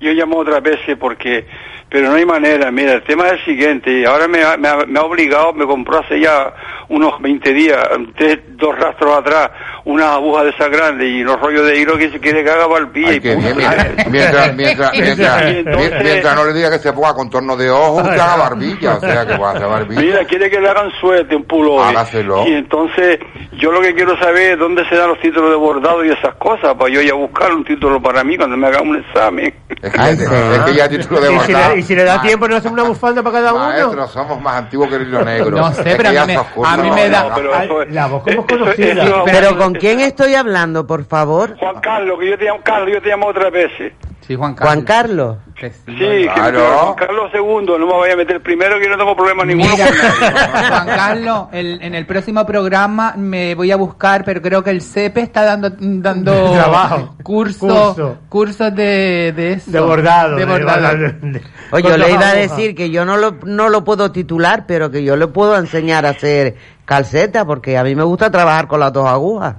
[0.00, 1.46] yo llamo otras veces porque
[1.90, 4.84] pero no hay manera mira el tema es el siguiente ahora me ha, me ha-
[4.86, 6.52] me ha obligado me compró hace ya
[6.90, 7.78] unos 20 días
[8.16, 9.50] tres- dos rastros atrás
[9.84, 12.66] una aguja de esa grande y los rollos de hilo que se quiere que haga
[12.66, 17.56] barbilla y bien, mientras, mientras, mientras, mientras, entonces- no le diga que se ponga contorno
[17.56, 20.00] de ojo, usted haga barbilla, o sea que va a hacer barbilla.
[20.02, 21.86] Mira, quiere que le hagan suerte, un pullover.
[21.88, 22.46] Hágaselo.
[22.46, 23.18] Y entonces,
[23.52, 26.34] yo lo que quiero saber es dónde se dan los títulos de bordado y esas
[26.34, 29.54] cosas, para yo ir a buscar un título para mí cuando me haga un examen.
[29.88, 30.10] Es que, ya,
[30.56, 32.68] es que ya título de Y si, le, y si le da tiempo, ¿no hace
[32.68, 33.64] una bufanda para cada uno?
[33.64, 35.50] Maestro, somos más antiguos que el hilo negro.
[35.58, 38.22] No sé, Es pero a mí me- a mí me da- no, Pero la voz
[38.22, 39.04] como conocida.
[39.04, 41.56] eso- Pero ¿con quién estoy hablando, por favor?
[41.58, 43.92] Juan Carlos, que yo te llamo Carlos, yo te llamo otras veces.
[44.26, 44.74] Sí, Juan Carlos.
[44.74, 45.36] Juan Carlos.
[45.60, 45.72] Sí.
[45.96, 46.60] Que Claro.
[46.78, 49.70] Juan Carlos II, no me vaya a meter primero que yo no tengo problema ninguno
[49.74, 50.68] Mira, con nadie.
[50.68, 54.82] Juan Carlos, el- en el próximo programa me voy a buscar, pero creo que el
[54.82, 57.14] CEPE está dando dando Trabajo.
[57.22, 58.18] Curso.
[58.28, 59.70] cursos de, de eso.
[59.70, 60.36] De bordado.
[60.36, 60.96] De de- bordado.
[60.96, 61.42] de- de-
[61.72, 64.90] Oye, yo le iba a decir que yo no lo, no lo puedo titular, pero
[64.90, 68.80] que yo le puedo enseñar a hacer calceta, porque a mí me gusta trabajar con
[68.80, 69.56] las dos agujas.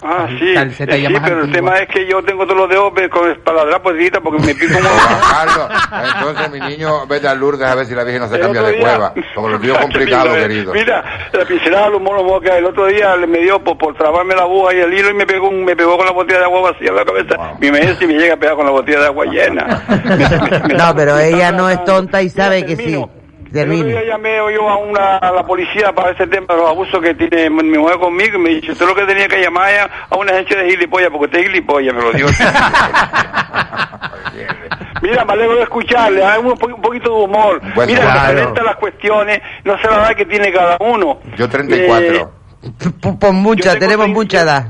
[0.00, 2.68] Ah, sí, Calceta Eh, sí, más pero el tema es que yo tengo todos los
[2.68, 4.84] dedos con espaladrap pues porque me pico un
[5.28, 5.68] Carlos,
[6.14, 8.62] entonces mi niño, vete a Lourdes a ver si la Virgen no se El cambia
[8.62, 9.12] de día- cueva.
[9.34, 10.72] Porque lo vio complicado, Mira, querido.
[10.72, 12.56] Mira, la pincelada los monos mosca.
[12.56, 15.14] El otro día le me dio por, por trabarme la aguja y el hilo y
[15.14, 17.36] me pegó, un- me pegó con la botella de agua vacía en la cabeza.
[17.60, 19.82] Mi mujer si me llega a pegar con la botella de agua llena.
[20.78, 23.04] No, pero ella no es tonta y sabe que sí.
[23.52, 23.84] El otro Termine.
[23.88, 27.14] día llamé yo a, una, a la policía para ese tema de los abusos que
[27.14, 29.90] tiene mi mi mujer conmigo y me dice, usted lo que tenía que llamar era
[30.10, 32.26] a una agencia de gilipollas, porque usted es gilipollas, me lo dio.
[35.02, 37.60] Mira, me alegro de escucharle, hay un, po- un poquito de humor.
[37.74, 38.28] Pues Mira, claro.
[38.32, 41.20] referente a las cuestiones, no sé la edad que tiene cada uno.
[41.36, 42.32] Yo 34.
[43.00, 44.66] P- Por mucha, Yo tenemos mucha edad.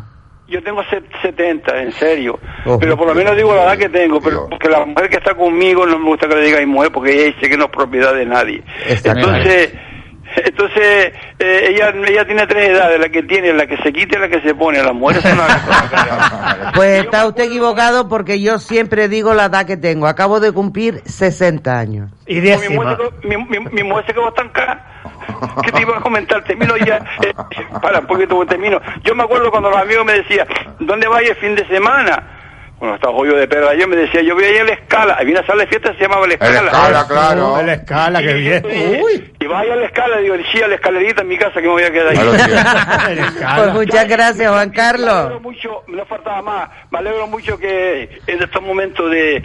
[0.49, 2.39] Yo tengo set- 70, en serio.
[2.81, 5.35] Pero por lo menos digo la edad que tengo, pero porque la mujer que está
[5.35, 7.71] conmigo no me gusta que le diga mi mujer porque ella dice que no es
[7.71, 8.63] propiedad de nadie.
[8.87, 9.75] Entonces,
[10.37, 14.21] entonces eh, ella ella tiene tres edades, la que tiene, la que se quita y
[14.21, 14.83] la que se pone.
[14.83, 19.77] Las mujeres son las Pues está usted equivocado porque yo siempre digo la edad que
[19.77, 20.07] tengo.
[20.07, 22.11] Acabo de cumplir 60 años.
[22.27, 24.98] Y mi mujer, mi, mi, mi mujer se quedó tan cara.
[25.65, 26.43] ¿Qué te iba a comentar?
[26.45, 26.97] Termino ya.
[27.23, 27.35] eh,
[27.81, 28.81] para un poquito, termino.
[29.05, 30.47] Yo me acuerdo cuando los amigos me decían,
[30.81, 32.35] ¿dónde vaya el fin de semana?
[32.79, 35.15] Cuando estaba joyo de perra, yo me decía, yo voy a ir a la escala.
[35.19, 36.71] Había una sala de fiesta que se llamaba la escala.
[36.71, 37.55] escala, claro.
[37.55, 38.65] Oh, la escala, que bien.
[39.03, 39.35] Uy.
[39.41, 41.69] Y vaya a la escala, digo, sí, a la escalerita en mi casa que me
[41.71, 42.19] voy a quedar ahí.
[43.57, 45.09] Pues muchas gracias, Juan Me Carlos.
[45.13, 49.45] alegro mucho, no faltaba más, me alegro mucho que en estos momentos de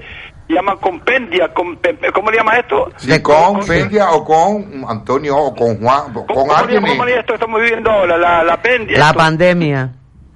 [0.54, 2.92] llaman compendia, compe- ¿cómo le llamas esto?
[2.98, 6.82] Si con Fendia o con Antonio o con Juan, con ¿Cómo, le alguien.
[6.82, 8.18] llaman- cómo le llaman esto que estamos viviendo ahora?
[8.18, 8.98] La, la pendia.
[9.00, 9.94] La pandemia.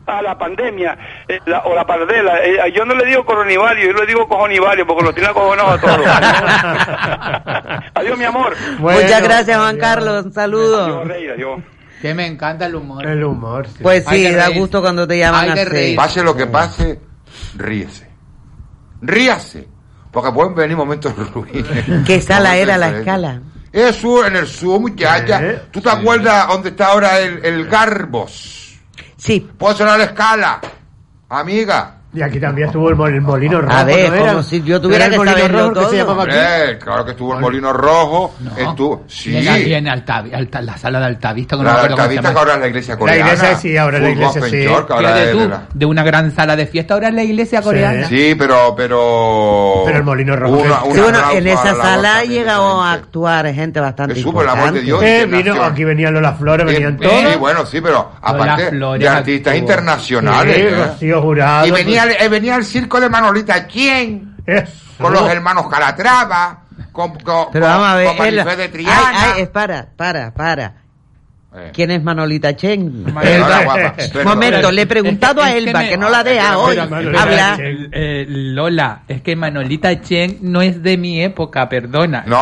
[0.10, 2.40] Ah, la pandemia, eh, la- o la pardela.
[2.42, 5.82] Eh, yo no le digo coronivario, yo le digo cojonivario, porque lo tiene acojonado a
[5.82, 6.00] todos.
[7.94, 8.56] Adiós, mi amor.
[8.80, 10.26] Muchas gracias, Juan Carlos.
[10.26, 10.84] Un saludo.
[10.86, 11.60] Adiós, rey, adiós.
[12.02, 13.06] Que me encanta el humor.
[13.06, 13.80] El humor, sí.
[13.82, 14.60] Pues sí, da reír.
[14.60, 15.70] gusto cuando te llaman Hay que así.
[15.70, 15.96] reír.
[15.98, 17.00] Pase lo que pase,
[17.58, 18.10] ríese.
[19.02, 19.68] Ríase.
[20.12, 21.66] Porque pueden venir momentos ruines.
[22.06, 23.42] ¿Qué sala Momentos era la escala?
[23.72, 25.42] Eso en el sur, muchacha.
[25.44, 25.62] ¿Eh?
[25.72, 28.80] ¿Tú te acuerdas dónde está ahora el, el Garbos?
[29.18, 29.48] Sí.
[29.58, 30.62] ¿Puedo sonar la escala?
[31.30, 31.97] Amiga.
[32.14, 33.74] Y aquí también estuvo el, mol- el molino rojo.
[33.78, 35.90] A ver, como si yo ¿No tuviera era que el molino saberlo rojo que todo.
[35.90, 36.32] se llamaba aquí.
[36.38, 38.36] Hombre, claro que estuvo el Molino Rojo.
[38.40, 38.58] No.
[38.58, 39.32] Estuvo, sí.
[39.32, 42.54] Y en, y en Altavi- Alta- la sala de Altavista, no La Altavista que ahora
[42.54, 43.34] es la iglesia coreana.
[43.34, 44.66] iglesia sí, ahora es la iglesia, sí.
[44.90, 48.08] Ahora de, tú, la- una gran sala de fiesta, ahora es la iglesia coreana.
[48.08, 49.84] Sí, pero, pero.
[49.86, 53.80] Pero el Molino Rojo Una- Sí, bueno, en esa la sala llegado a actuar gente
[53.82, 54.86] bastante Jesús, por el amor de importante.
[54.86, 55.04] Dios.
[55.04, 57.32] Eh, vino, aquí venían Lola Flores, venían Eh, todos.
[57.34, 60.56] Sí, bueno, sí, pero aparte Flores de artistas internacionales.
[60.56, 60.86] Sí, ¿eh?
[60.86, 61.68] Rocío Jurado.
[61.68, 61.72] Y
[62.06, 64.36] venía, eh, venía el circo de Manolita ¿Quién?
[64.46, 64.74] Eso.
[65.00, 69.12] Con los hermanos Calatrava, con, con, Pero con- vamos a ver, con de Triana.
[69.14, 70.74] ay, es para, para, para.
[71.56, 71.72] Eh.
[71.74, 72.82] ¿Quién es Manolita Chen?
[73.08, 74.24] Un perdón.
[74.26, 76.58] momento, le he preguntado Es a que- es que Elba, me- que no la deja
[76.58, 76.78] hoy.
[77.92, 82.24] Eh, Lola, es que Manolita Chen no es de mi época, perdona.
[82.28, 82.40] No.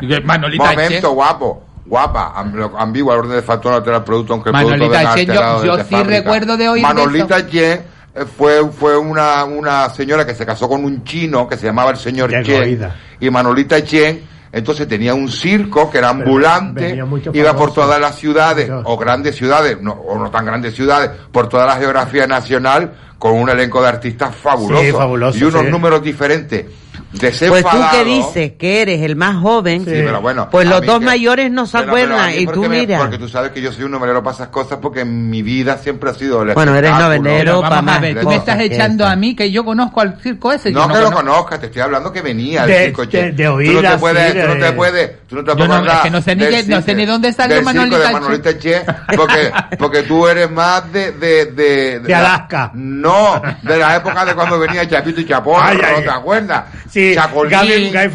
[0.00, 1.14] De- Manolita Momento, Chen.
[1.14, 1.64] guapo.
[1.86, 5.64] Guapa, am- ambigua, orden de factor alterar el producto, aunque el Manolita producto Chen, yo-
[5.64, 6.18] yo sí fábrica.
[6.18, 7.82] recuerdo de de Manolita Chen eh,
[8.26, 11.96] fue, fue una, una señora que se casó con un chino que se llamaba el
[11.96, 12.90] señor Chen.
[13.20, 16.98] Y Manolita Chen Entonces tenía un circo que era ambulante,
[17.32, 21.48] iba por todas las ciudades, o grandes ciudades, no, o no tan grandes ciudades, por
[21.48, 24.82] toda la geografía nacional, con un elenco de artistas fabuloso.
[24.82, 25.70] Sí, fabuloso, y unos sí.
[25.70, 26.64] números diferentes.
[27.18, 30.98] Pues tú que dices que eres el más joven, Sí, pero bueno, pues los dos
[30.98, 32.30] que- mayores no se Pero- acuerdan.
[32.34, 32.98] Y tú porque me- mira.
[32.98, 35.78] Porque tú sabes que yo soy un numerero para esas cosas porque en mi vida
[35.78, 39.06] siempre ha sido el Bueno, eres novelero Pero vamos a ver, tú me estás echando
[39.06, 40.70] a mí que yo conozco al circo ese.
[40.70, 43.32] No yo que lo conozcas, te estoy hablando que venía De- circo de- Che.
[43.32, 45.56] de tú oír no te así, puedes, tú no te puedes, tú no te Yo
[45.56, 48.04] puedes no- es que no sé ni qué- no sé ni dónde salió Manolita de
[48.06, 48.12] Che.
[48.12, 48.82] Manolita Che,
[49.16, 52.70] porque, porque tú eres más de, de, de, De Alaska.
[52.74, 56.64] No, de la época de cuando venía Chapito y ay, ¿no te acuerdas?
[56.88, 58.08] Sí, Chacolín, Gaby, Gaby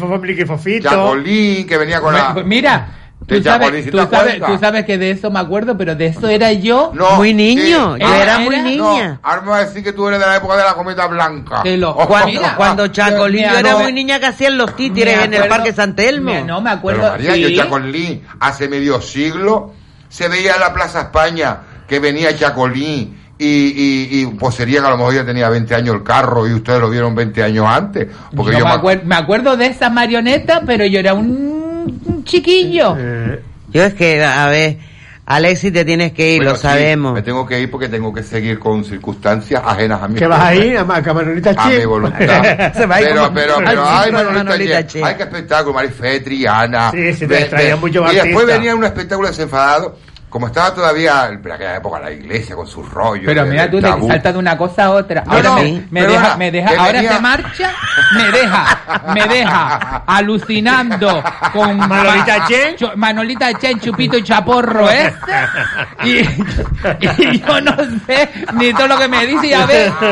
[0.46, 0.88] Fofito.
[0.90, 2.34] Chacolín, que venía con la...
[2.34, 2.88] Pues Mira,
[3.26, 4.50] tú sabes, Chacolín, ¿sí tú, sabes, acuerdas?
[4.52, 7.94] tú sabes que de eso me acuerdo, pero de eso era yo No, Muy niño,
[7.94, 8.00] sí.
[8.00, 9.08] yo Ah, era muy niña.
[9.08, 11.06] No, ahora me vas a decir que tú eres de la época de la cometa
[11.06, 11.62] blanca.
[11.62, 12.06] Te lo- Ojo.
[12.08, 15.48] Cuando, cuando Chacolín, Mira, yo era no, muy niña que hacían los títeres en el
[15.48, 16.30] Parque San Telmo.
[16.32, 17.00] Mira, no me acuerdo.
[17.02, 17.40] Pero María, sí.
[17.54, 19.72] yo Chacolín, hace medio siglo,
[20.08, 21.58] se veía en la Plaza España
[21.88, 25.74] que venía Chacolín y, y, y pues sería que a lo mejor ya tenía 20
[25.74, 28.08] años el carro y ustedes lo vieron 20 años antes.
[28.34, 32.00] Porque Yo yo, me, me acuer- me acuerdo de esa marioneta, pero yo era un,
[32.06, 32.96] un chiquillo.
[33.72, 34.78] Yo es que, a ver,
[35.26, 37.14] Alexis, te tienes que ir, Bueno, lo sí, sabemos.
[37.14, 40.16] me tengo que ir porque tengo que seguir con circunstancias ajenas a mí.
[40.18, 41.78] ¿Que vas a ir a, a Manolita A Che?
[41.78, 42.72] mi voluntad.
[42.74, 46.20] Se va a ir pero, pero, al pero, ay, Manolita Che, ay, qué espectáculo, Marifé,
[46.20, 46.90] Triana.
[46.90, 49.96] Sí, sí, te Ve- ve- muchos Y después venía un espectáculo desenfadado,
[50.34, 53.22] como estaba todavía en aquella época la iglesia con sus rollos.
[53.24, 55.22] Pero de- mira tú, te saltas de una cosa a otra.
[55.24, 57.70] No, Ahora no, me, me perdona, deja, me deja, que ahora venía- se marcha,
[58.16, 58.78] me deja,
[59.14, 62.74] me deja alucinando con Manolita Ma- Che.
[62.76, 65.14] Cho- Manolita Che, Chupito y Chaporro ese.
[66.02, 69.92] Y, y yo no sé ni todo lo que me dice y a ver.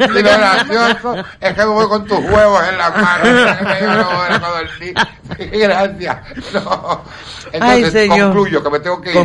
[0.00, 3.28] Y lo gracioso es que me voy con tus huevos en las manos.
[5.38, 6.16] Gracias.
[6.54, 7.02] No.
[7.60, 8.28] Ay, Entonces, señor.
[8.28, 9.16] concluyo, que me tengo que ir.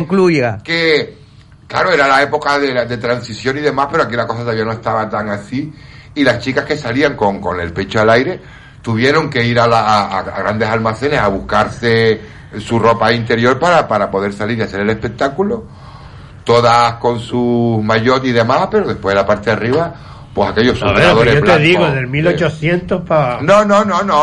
[0.62, 1.18] Que
[1.66, 4.64] claro era la época de, la- de transición y demás pero aquí la cosa todavía
[4.64, 5.72] no estaba tan así.
[6.14, 8.40] Y las chicas que salían con, con el pecho al aire
[8.82, 12.20] tuvieron que ir a, la- a grandes almacenes a buscarse
[12.58, 15.64] su ropa interior para, para poder salir y hacer el espectáculo.
[16.44, 19.94] Todas con sus maillot y demás pero después de la parte de arriba
[20.34, 23.40] pues aquellos lo sudadores yo te blancos digo, del de- 1800 para...
[23.40, 24.22] no, no, no, no.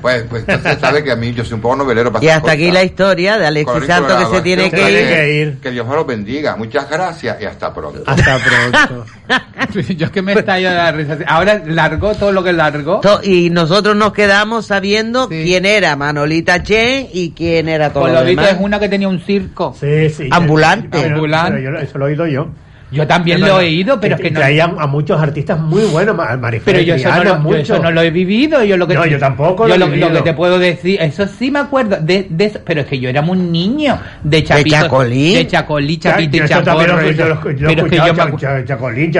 [0.00, 2.52] Pues, pues entonces sabe que a mí yo soy un poco novelero para Y hasta
[2.52, 5.08] aquí la historia de Alexis Santos que se tiene que ir.
[5.08, 5.58] que ir.
[5.60, 6.54] Que Dios me los bendiga.
[6.56, 8.02] Muchas gracias y hasta pronto.
[8.06, 9.06] Hasta pronto.
[9.96, 11.18] Yo es que me estallo de la risa.
[11.26, 13.00] Ahora largó todo lo que largó.
[13.00, 18.14] To- Y nosotros nos quedamos sabiendo quién era Manolita Che y quién era todo lo
[18.14, 18.52] lo demás.
[18.52, 19.74] es una que tenía un circo.
[19.78, 20.28] Sí, sí.
[20.30, 20.88] Ambulante.
[20.92, 21.50] Pero- Ambulante.
[21.52, 22.48] pero yo lo- eso lo he oído yo.
[22.90, 24.40] Yo también lo he oído, pero es que no.
[24.40, 27.56] Traían a muchos artistas muy buenos, Ma- Marifé, Pero yo eso, no lo, yo mucho.
[27.58, 28.64] eso no lo he vivido.
[28.64, 31.26] Yo lo que No, yo tampoco lo yo he lo, que te puedo decir, eso
[31.26, 31.98] sí me acuerdo.
[32.00, 33.98] De, de eso, pero es que yo era muy niño.
[34.22, 34.70] De Chapito.
[34.76, 35.34] Chacolí?
[35.34, 37.02] De Chacolí, Chapito yo y Chaporro.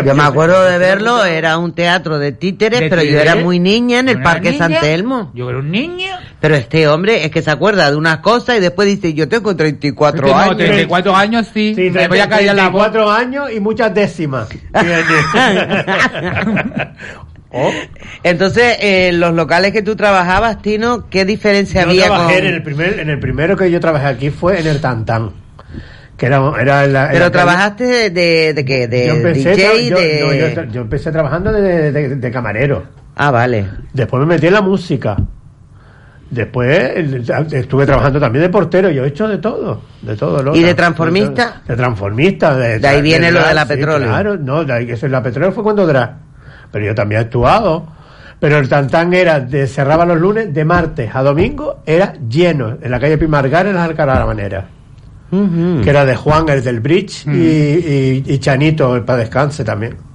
[0.05, 3.59] yo me acuerdo de verlo, era un teatro de títeres, De pero yo era muy
[3.59, 4.69] niña en el Parque niña.
[4.69, 5.31] San Telmo.
[5.35, 6.09] Yo era un niño.
[6.41, 9.55] Pero este hombre es que se acuerda de unas cosas y después dice, yo tengo
[9.57, 10.57] 34 Es que no, años.
[10.57, 11.75] 34 años sí.
[11.75, 12.83] Sí, me voy a callar la voz.
[12.93, 14.49] 34 años y muchas décimas.
[17.51, 17.71] Oh,
[18.23, 22.47] Entonces, eh, los locales que tú trabajabas, Tino, ¿qué diferencia yo había trabajé con...?
[22.47, 25.31] en el primer, en el primero que yo trabajé aquí fue en el Tantán.
[26.19, 28.87] Que era, era la- Pero trabajaste de, de, de qué?
[28.87, 30.21] De yo empecé, DJ, tra- yo, de...
[30.21, 32.85] no, yo tra- yo empecé trabajando de, de- de camarero.
[33.17, 33.67] Ah, vale.
[33.95, 35.17] Después me metí en la música.
[36.31, 36.93] Después
[37.53, 38.91] estuve trabajando también de portero.
[38.91, 39.81] Yo he hecho de todo.
[40.03, 40.43] De todo.
[40.43, 40.59] Lola.
[40.59, 41.63] ¿Y de transformista?
[41.67, 42.55] De transformista.
[42.55, 44.09] De, De ahí viene lo de la sí, petróleo.
[44.09, 46.17] Claro, no, de ahí, eso, la petróleo fue cuando drag.
[46.71, 47.87] Pero yo también he actuado.
[48.39, 52.77] Pero el tantán era, de, cerraba los lunes, de martes a domingo, era lleno.
[52.81, 54.69] En la calle Pimargar, en las Alcalá Manera.
[55.31, 60.08] Que era de Juan, el del Bridge, y, y, y Chanito, para descanse también.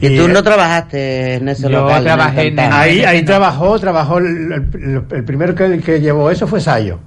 [0.00, 2.04] ¿Y tú eh, no trabajaste en ese Yo local?
[2.04, 2.80] trabajé en Tantán?
[2.80, 6.98] Ahí, ahí trabajó, trabajó, el, el- el primero que, que llevó eso fue Sayo,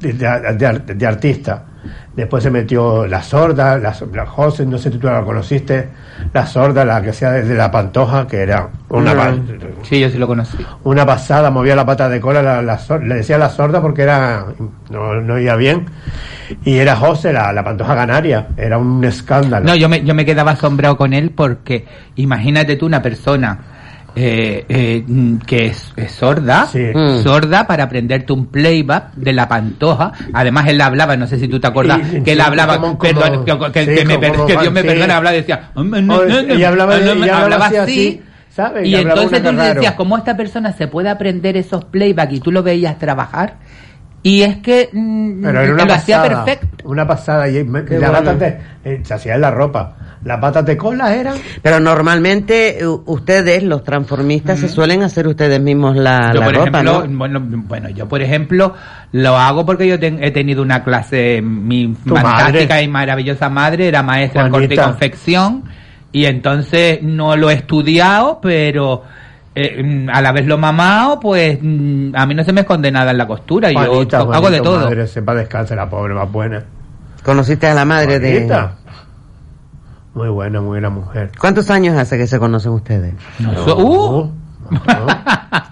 [0.00, 0.54] de, de-
[0.86, 1.64] de- de artista.
[2.14, 5.88] Después se metió la sorda, la, la José, no sé si tú la conociste,
[6.32, 9.34] la sorda, la que hacía desde la pantoja, que era una, pa-
[9.82, 10.58] Sí, yo sí lo conocí.
[10.84, 14.46] una pasada, movía la pata de cola, la, la le decía la sorda porque era
[14.90, 15.86] no, no oía bien.
[16.64, 19.66] Y era José, la, la pantoja canaria, era un escándalo.
[19.66, 23.58] No, yo me, yo me quedaba asombrado con él porque imagínate tú una persona
[24.16, 25.04] eh, eh,
[25.46, 26.78] que es, es sorda, Sí.
[26.94, 27.22] Mm.
[27.22, 30.12] sorda para aprenderte un playback de la pantoja.
[30.32, 32.98] Además él hablaba, no sé si tú te acuerdas, Y- que él sí, hablaba, como-
[32.98, 34.86] como- perdón, que, que- sí, que me como- que Dios me sí.
[34.86, 35.70] perdone, hablaba y decía,
[36.50, 38.86] ella hablaba, así, así, ¿sabes?
[38.86, 39.74] Y entonces tú raro.
[39.74, 43.54] decías, ¿cómo esta persona se puede aprender esos playback y tú lo veías trabajar?
[44.22, 46.88] Y es que mm, Pero era una lo hacía pasada, perfecto.
[46.88, 47.46] Una pasada.
[47.48, 48.34] Y me- bueno.
[48.36, 49.96] de- eh, se hacía en la ropa.
[50.24, 51.34] Las patas de cola eran.
[51.62, 56.68] Pero normalmente ustedes, los transformistas, se suelen hacer ustedes mismos la, Yo, la por ropa,
[56.80, 57.18] ejemplo, ¿no?
[57.18, 58.74] bueno, bueno, yo por ejemplo
[59.12, 62.82] lo hago porque yo ten- he tenido una clase, mi Tu fantástica madre.
[62.84, 64.84] y maravillosa madre era maestra en corte y Juanita.
[64.84, 65.64] confección
[66.10, 69.02] y entonces no lo he estudiado, pero
[69.54, 72.90] eh, mm, a la vez lo mamado, pues mm, a mí no se me esconde
[72.90, 74.84] nada en la costura, yo Juanita, to- hago de Juanita, todo.
[74.86, 76.64] Madre, sepa descanse la pobre, más buena.
[77.22, 78.48] ¿Conociste a la madre de...?
[80.14, 81.30] Muy buena, muy buena mujer.
[81.38, 83.14] ¿Cuántos años hace que se conocen ustedes?
[83.64, 84.32] So- ¡Uh!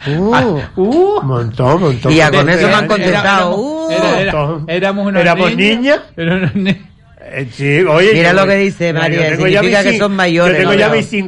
[0.06, 0.34] Uh,
[0.76, 2.12] Un montón, montón.
[2.12, 3.54] Y ya con eso me han contestado.
[3.54, 3.90] éramos- uh.
[3.90, 4.64] era- era- montón.
[4.68, 6.00] éramos unos ¿Éramos niñas?
[6.16, 6.82] Era unos ni-
[7.34, 10.58] Eh, sí, oye, Mira yo- lo que dice María, significa mis que son mayores, Yo
[10.58, 10.78] tengo ¿no?
[10.78, 11.22] ya mis Perdona,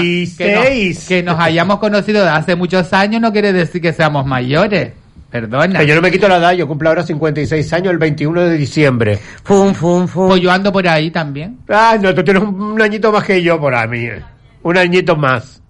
[0.00, 0.36] 56.
[0.36, 4.26] que, nos, que nos hayamos conocido de hace muchos años no quiere decir que seamos
[4.26, 4.92] mayores.
[5.30, 5.78] Perdona.
[5.78, 8.56] Que yo no me quito la edad, yo cumplo ahora 56 años el 21 de
[8.56, 9.18] diciembre.
[9.44, 10.28] Fum, fum, fum.
[10.28, 11.58] Pues yo ando por ahí también.
[11.68, 14.10] Ah, no, tú tienes un, un añito más que yo por ahí.
[14.62, 15.62] Un añito más.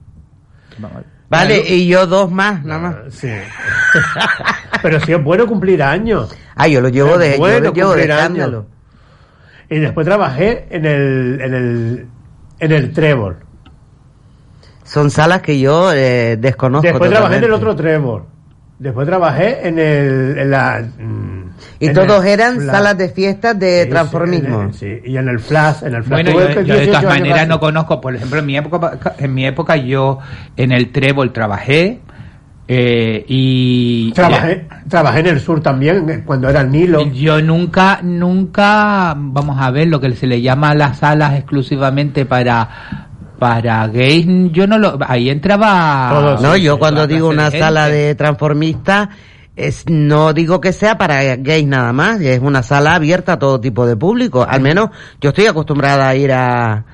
[1.28, 3.14] Vale, y yo dos más, nada más.
[3.14, 3.30] Sí.
[4.82, 6.34] Pero sí es bueno cumplir años.
[6.56, 8.66] Ah, yo lo llevo de, Es yo bueno lo llevo de escándalo.
[9.68, 12.06] Y después trabajé en el, en el,
[12.58, 13.36] en el Trébol.
[14.82, 18.24] Son salas que yo eh, desconozco Después trabajé en el otro Trébol.
[18.80, 21.42] Después trabajé en el, en la, mm,
[21.80, 22.70] Y en todos el eran Flash.
[22.74, 24.60] salas de fiestas de Sí, sí, transformismo.
[24.62, 26.24] en el- sí, y en el Flash, en el Flash.
[26.24, 29.46] Bueno, yo, de 18 todas maneras no conozco, por ejemplo, en mi época, en mi
[29.46, 30.18] época yo
[30.56, 32.00] en el Trébol trabajé
[32.68, 37.02] eh, y Trabajé, trabajé en el sur también, eh, cuando era el Nilo.
[37.10, 43.08] Yo nunca, nunca, vamos a ver, lo que se le llama las salas exclusivamente para
[43.40, 46.38] para gays, yo no lo, ahí entraba...
[46.40, 49.08] no, yo cuando digo una sala de transformistas,
[49.56, 53.60] es, no digo que sea para gays nada más, es una sala abierta a todo
[53.60, 54.46] tipo de público.
[54.48, 56.84] Al menos yo estoy acostumbrada a ir a,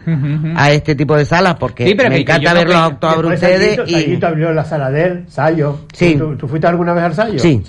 [0.57, 2.85] a este tipo de salas porque Sí, pero me que- encanta yo no verlos creo-
[2.87, 5.81] actuar a Después ustedes y, Sayito abrió la sala de él, Sayo.
[5.93, 6.17] Sí.
[6.19, 7.39] ¿Tú, tú fuiste alguna vez al Sayo?
[7.39, 7.63] Sí.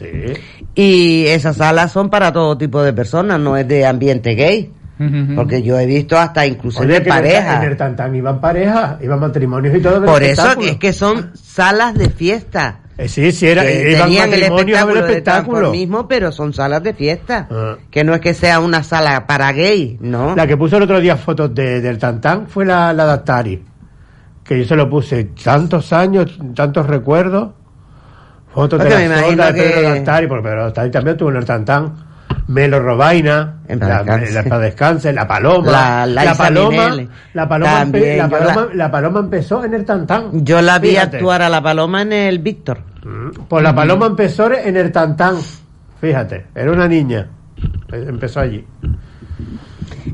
[0.73, 4.71] y esas salas son para todo tipo de personas, no es de ambiente gay.
[5.35, 6.45] Porque yo he visto hasta
[6.87, 7.63] de que en el- pareja.
[7.63, 10.03] En el Tantán iban parejas, iban matrimonios y todo.
[10.05, 12.79] Por eso es que son salas de fiesta.
[12.97, 15.57] Eh, sí, sí, era, que iban tenían el matrimonios a ver espectáculo de espectáculo.
[15.59, 17.47] transformismo, pero son salas de fiesta.
[17.51, 17.75] Ah.
[17.91, 20.35] Que no es que sea una sala para gay, ¿no?
[20.35, 23.63] La que puso el otro día fotos de, del Tantán fue la, la de Atari.
[24.43, 27.49] Que yo se lo puse tantos años, tantos recuerdos.
[28.51, 31.35] Fotos Porque de la sonda de Pedro que- Dattari, porque Pedro Dattari también tuvo en
[31.35, 32.06] el Tantán.
[32.47, 34.17] Melo Robaina, En la, la,
[34.59, 36.95] descanse, la Paloma, La Paloma,
[37.33, 40.45] la Paloma, También, la, Paloma la- Paloma empezó en el Tantán.
[40.45, 41.17] Yo la vi Fíjate.
[41.17, 42.79] actuar a la paloma en el Víctor.
[43.49, 45.35] Pues la Paloma empezó en el Tantán.
[45.99, 47.27] Fíjate, era una niña.
[47.91, 48.63] Empezó allí.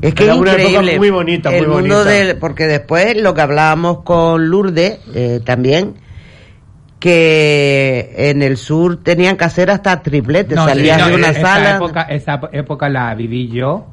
[0.02, 0.98] Es que Era es increíble.
[0.98, 2.10] muy bonita, el muy mundo bonita.
[2.10, 5.94] del, porque después lo que hablábamos con Lourdes eh, también
[7.00, 11.28] que en el sur tenían que hacer hasta tripletes, No, salías sí, no, de una
[11.30, 11.76] esa sala.
[11.76, 13.86] Época, esa época la viví yo.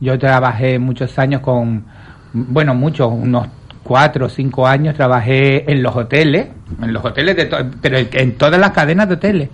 [0.00, 1.84] Yo trabajé muchos años con,
[2.32, 3.48] bueno, muchos, unos
[3.82, 6.48] cuatro o cinco años trabajé en los hoteles,
[6.82, 9.48] en los hoteles, de to- pero en todas las cadenas de hoteles.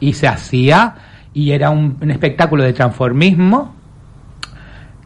[0.00, 0.94] Y se hacía,
[1.34, 3.74] y era un, un espectáculo de transformismo.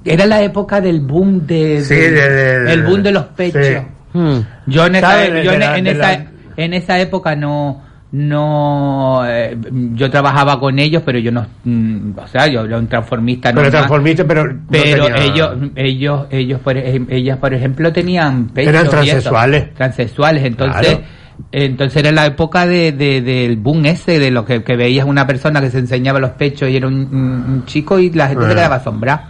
[0.05, 3.67] Era la época del boom de, Sí, de- de- de- el boom de los pechos.
[3.67, 3.75] sí.
[4.13, 4.41] Hmm.
[4.67, 6.25] Yo en esa, en, de esa,
[6.65, 7.83] en esa época no
[8.13, 9.57] no eh,
[9.95, 13.71] yo trabajaba con ellos pero yo no mm, o sea yo era un transformista Pero
[13.71, 18.89] transformista, pero no pero tenía- ellos ellos ellos por, ellas por ejemplo tenían pechos Eran
[18.89, 19.75] transexuales.
[19.75, 21.05] transexuales entonces Claro.
[21.53, 25.27] entonces era la época de, de- del boom ese de lo que, que veías una
[25.27, 28.45] persona que se enseñaba los pechos y era un, un- un chico y la gente
[28.47, 28.55] se Ah.
[28.55, 29.29] quedaba asombrada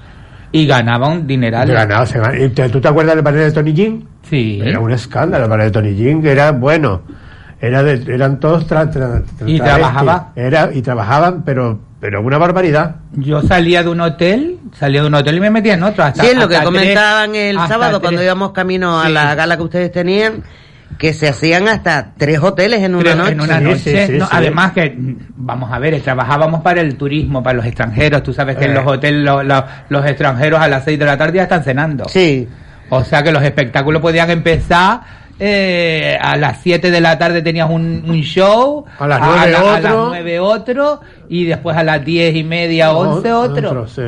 [0.53, 2.37] y ganaba un dineral Ganaba, se ganaba.
[2.39, 4.05] ¿Y te- ¿Tú te acuerdas del panel de Tony Jin?
[4.22, 7.03] sí Era un escándalo el panel de Tony Jin, que era bueno.
[7.61, 10.33] Era de- eran todos tra- tra- tra- ¿Y trabajaba?
[10.35, 12.97] Era, y trabajaban, pero, pero una barbaridad.
[13.13, 16.03] Yo salía de un hotel, salía de un hotel y me metía en otro.
[16.05, 19.35] Hasta, Sí, es lo que tres- comentaban el sábado cuando tres- íbamos camino a la
[19.35, 20.43] gala que ustedes tenían,
[20.97, 23.33] que se hacían hasta tres hoteles en una tres noche.
[23.33, 24.07] en una noche.
[24.07, 24.31] sí, sí, No, sí.
[24.35, 28.23] Además que, mm, vamos a ver, trabajábamos para el turismo, para los extranjeros.
[28.23, 28.75] Tú sabes que en Eh.
[28.75, 32.09] los hoteles lo- lo- los extranjeros a las 6 de la tarde ya están cenando.
[32.09, 32.49] Sí.
[32.89, 35.20] O sea que los espectáculos podían empezar...
[35.41, 39.59] eh, a las 7 de la tarde tenías un, un show, A las nueve la-
[39.59, 39.80] a otro.
[39.82, 43.86] las 9 otro, y después a las 10 y media, 11 otro.
[43.88, 44.03] sí.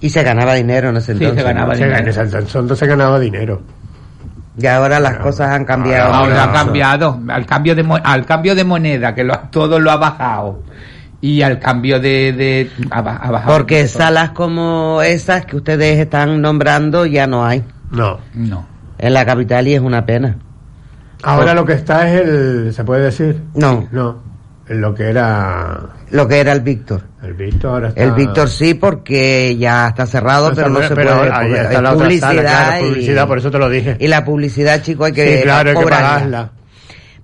[0.00, 1.38] Y se ganaba dinero en ese Sí, entonces.
[1.42, 1.78] se ganaba ¿no?
[1.78, 2.02] Se, dinero.
[2.02, 3.62] en ese entonces se ganaba dinero.
[4.58, 6.12] Y ahora las cosas han cambiado.
[6.14, 6.58] Ahora ha mucho.
[6.64, 7.20] cambiado.
[7.28, 10.62] Al cambio de, al cambio de moneda, que lo, todo lo ha bajado.
[11.20, 12.32] Y al cambio de...
[12.34, 13.52] de ha, ha bajado.
[13.56, 17.64] Porque salas como esas que ustedes están nombrando ya no hay.
[17.90, 18.18] No.
[18.34, 18.66] No.
[18.98, 20.38] En la capital y es una pena.
[21.22, 22.72] Ahora lo que está es el.
[22.72, 23.42] ¿Se puede decir?
[23.54, 23.88] No.
[23.90, 24.22] No.
[24.68, 25.90] Lo que era.
[26.10, 27.02] Lo que era el Víctor.
[27.22, 28.02] El Víctor ahora está.
[28.02, 31.30] El Víctor sí, porque ya está cerrado, pero no se pero puede.
[31.32, 33.96] ahí está la otra publicidad, sala, claro, y, publicidad, por eso te lo dije.
[33.98, 36.52] y la publicidad, chico, hay que, sí, claro, hay que pagarla.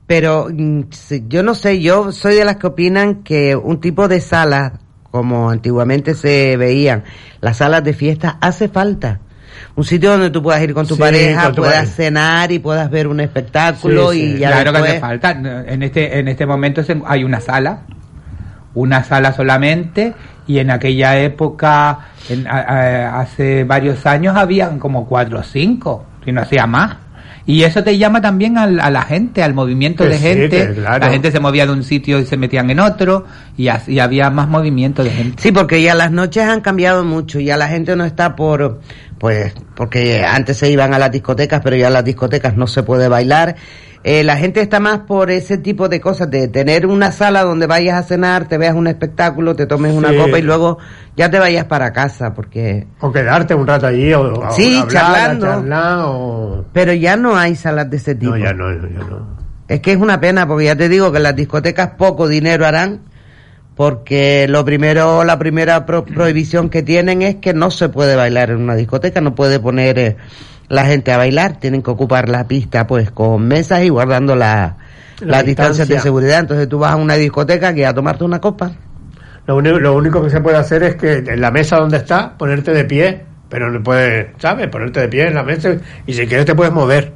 [0.06, 0.82] Pero mm,
[1.28, 5.50] yo no sé, yo soy de las que opinan que un tipo de sala, como
[5.50, 7.04] antiguamente se veían,
[7.40, 9.20] las salas de fiesta, hace falta.
[9.76, 11.94] Un sitio donde tú puedas ir con tu Sí, pareja, con tu puedas pareja.
[11.94, 14.34] cenar y puedas ver un espectáculo Sí, sí.
[14.36, 15.30] y ya claro que después- hace falta.
[15.66, 17.80] En este, en este momento se- hay una sala,
[18.74, 20.14] una sala solamente,
[20.46, 21.98] y en aquella época,
[22.28, 26.96] en- a- a- hace varios años, habían como cuatro o cinco, si no hacía más.
[27.44, 30.48] Y eso te llama también al- a, la gente, al movimiento Que de sí, gente.
[30.68, 31.04] que claro.
[31.06, 33.24] La gente se movía de un sitio y se metían en otro,
[33.56, 35.42] y así había más movimiento de gente.
[35.42, 38.80] Sí, porque ya las noches han cambiado mucho, ya la gente no está por,
[39.22, 42.82] pues, porque antes se iban a las discotecas, pero ya en las discotecas no se
[42.82, 43.54] puede bailar.
[44.02, 47.68] Eh, la gente está más por ese tipo de cosas, de tener una sala donde
[47.68, 50.16] vayas a cenar, te veas un espectáculo, te tomes una Sí.
[50.16, 50.78] copa y luego
[51.16, 52.88] ya te vayas para casa, porque...
[52.98, 55.46] O quedarte un rato allí, o, o Sí, hablar, charlando.
[55.46, 56.64] a charlar, o...
[56.72, 58.32] Pero ya no hay salas de ese tipo.
[58.32, 59.36] No, ya no, ya no.
[59.68, 63.02] Es que es una pena, porque ya te digo que las discotecas poco dinero harán,
[63.76, 68.50] porque lo primero, la primera pro- prohibición que tienen es que no se puede bailar
[68.50, 70.16] en una discoteca, no puede poner eh,
[70.68, 74.76] la gente a bailar, tienen que ocupar la pista pues con mesas y guardando la,
[75.20, 76.00] La las distancias de distancia.
[76.02, 76.40] seguridad.
[76.40, 78.72] Entonces tú vas a una discoteca que a tomarte una copa.
[79.46, 82.30] Lo único, lo único que se puede hacer es que en la mesa donde estás,
[82.38, 84.68] ponerte de pie, pero no puedes, ¿sabes?
[84.68, 85.74] Ponerte de pie en la mesa
[86.06, 87.12] y si quieres te puedes mover,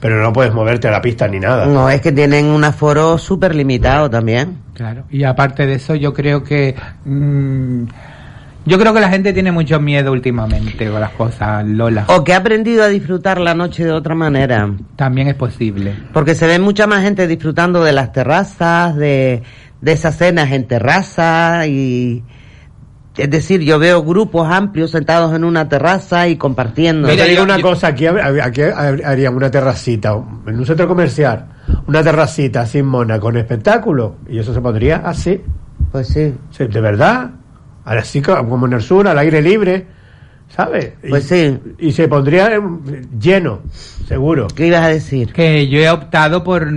[0.00, 1.66] pero no puedes moverte a la pista ni nada.
[1.66, 4.56] No, es que tienen un aforo súper limitado también.
[4.80, 5.04] Claro.
[5.10, 6.74] Y aparte de eso, yo creo que.
[7.04, 7.82] mm,
[8.64, 12.06] yo creo que la gente tiene mucho miedo últimamente con las cosas, Lola.
[12.08, 14.70] O que ha aprendido a disfrutar la noche de otra manera.
[14.96, 15.92] También es posible.
[16.14, 19.42] Porque se ve mucha más gente disfrutando de las terrazas, de,
[19.82, 22.22] de esas cenas en terraza y...
[23.16, 27.08] Es decir, yo veo grupos amplios sentados en una terraza y compartiendo.
[27.08, 31.46] Yo te digo una cosa, aquí, aquí harían una terracita, en un centro comercial,
[31.86, 35.40] una terracita sin mona con espectáculo, y eso se podría así.
[35.90, 36.32] Pues sí.
[36.56, 37.30] de verdad,
[37.84, 39.86] así co- como en el sur, al aire libre,
[40.54, 40.92] ¿sabes?
[41.08, 41.58] Pues sí.
[41.78, 42.60] Y se pondría eh,
[43.18, 43.60] lleno,
[44.06, 44.46] seguro.
[44.54, 45.32] ¿Qué ibas a decir?
[45.32, 46.68] Que yo he optado por,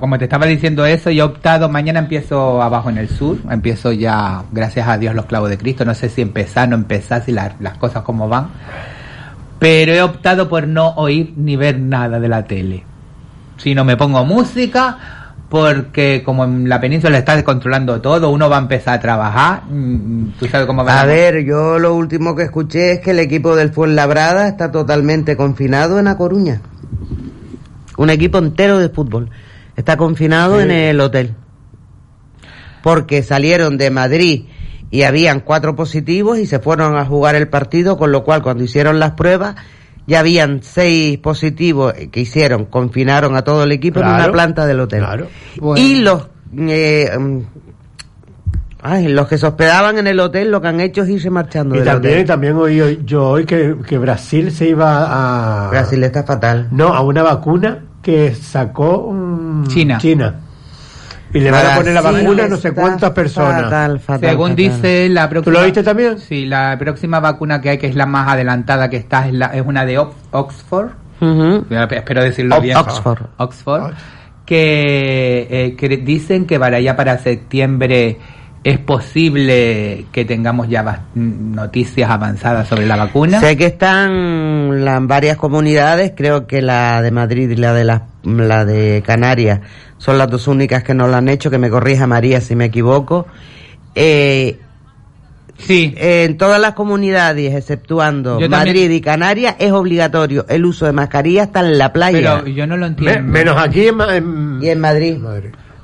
[0.00, 3.92] como te estaba diciendo eso, yo he optado, mañana empiezo abajo en el sur, empiezo
[3.92, 7.32] ya, gracias a Dios, los clavos de Cristo, no sé si empezar, no empezar, si
[7.32, 8.48] la- las cosas como van,
[9.58, 12.84] pero he optado por no oír ni ver nada de la tele,
[13.56, 14.98] sino me pongo música,
[15.52, 20.38] porque como en la península está descontrolando todo, uno va a empezar a trabajar, mm,
[20.38, 23.54] tú sabes cómo va A ver, yo lo último que escuché es que el equipo
[23.54, 26.62] del Fuenlabrada está totalmente confinado en A Coruña.
[27.98, 29.28] Un equipo entero de fútbol.
[29.76, 30.62] Está confinado Sí.
[30.62, 31.34] en el hotel.
[32.82, 34.44] Porque salieron de Madrid
[34.90, 38.64] y habían cuatro positivos y se fueron a jugar el partido, con lo cual cuando
[38.64, 39.56] hicieron las pruebas
[40.06, 44.80] ya habían seis positivos que hicieron, confinaron a todo el equipo en una planta del
[44.80, 45.00] hotel.
[45.00, 45.26] claro.
[45.76, 47.38] Y los eh, mm,
[48.82, 51.74] ay, los que se hospedaban en el hotel lo que han hecho es irse marchando
[51.74, 52.26] Y del también, hotel.
[52.26, 55.70] también oí hoy- yo hoy que, que Brasil se iba a...
[55.70, 56.68] Brasil está fatal.
[56.72, 59.14] No, a una vacuna que sacó
[59.68, 59.98] China.
[59.98, 60.40] China.
[61.34, 63.62] Y le van a poner la vacuna a no sé cuántas personas.
[63.64, 64.56] fatal, fatal, Según fatal.
[64.56, 65.44] dice la próxima.
[65.54, 66.18] ¿Tú lo viste también?
[66.18, 69.46] Sí, la próxima vacuna que hay, que es la más adelantada que está, es, la,
[69.46, 70.90] es una de Ox- Oxford.
[71.90, 72.76] Espero decirlo bien.
[72.76, 73.22] Oxford.
[73.38, 73.92] Oxford.
[74.44, 78.18] Que, eh, que dicen que para allá para septiembre
[78.64, 83.40] es posible que tengamos ya noticias avanzadas sobre la vacuna.
[83.40, 87.84] Sé que están la- en varias comunidades, creo que la de Madrid y la de
[87.84, 89.60] la, la de Canarias
[89.98, 92.66] son las dos únicas que no lo han hecho, que me corrija María si me
[92.66, 93.26] equivoco.
[93.96, 94.58] Eh,
[95.58, 95.92] sí.
[95.96, 100.92] En todas las comunidades, exceptuando Yo también- Madrid y Canarias, es obligatorio el uso de
[100.92, 102.38] mascarilla hasta en la playa.
[102.42, 103.22] Pero yo no lo entiendo.
[103.32, 105.18] menos aquí en, y en Madrid.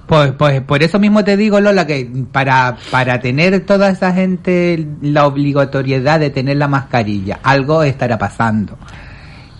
[0.08, 4.86] Pues, pues por eso mismo te digo, Lola, que para, para tener toda esa gente
[5.02, 8.78] la obligatoriedad de tener la mascarilla, algo estará pasando.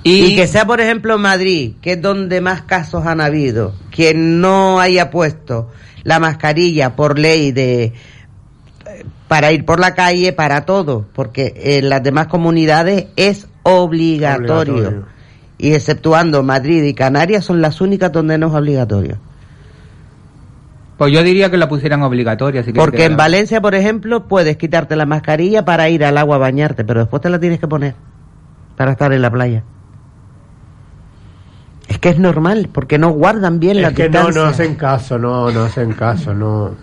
[0.04, 4.80] Y, que sea, por ejemplo, Madrid, que es donde más casos han habido, quien no
[4.80, 5.68] haya puesto
[6.02, 7.92] la mascarilla por ley de eh,
[9.26, 14.72] para ir por la calle, para todo, porque en las demás comunidades es obligatorio.
[14.72, 15.06] Obligatorio.
[15.58, 19.27] y exceptuando Madrid y Canarias son las únicas donde no es obligatorio.
[20.98, 22.62] Pues yo diría que la pusieran obligatoria.
[22.64, 26.18] Si Porque que en la- Valencia, por ejemplo, puedes quitarte la mascarilla para ir al
[26.18, 27.94] agua a bañarte, pero después te la tienes que poner
[28.76, 29.62] para estar en la playa.
[31.86, 34.42] Es que es normal, porque no guardan bien la Es que no, distancia.
[34.42, 36.74] no hacen caso, no, no hacen caso, no.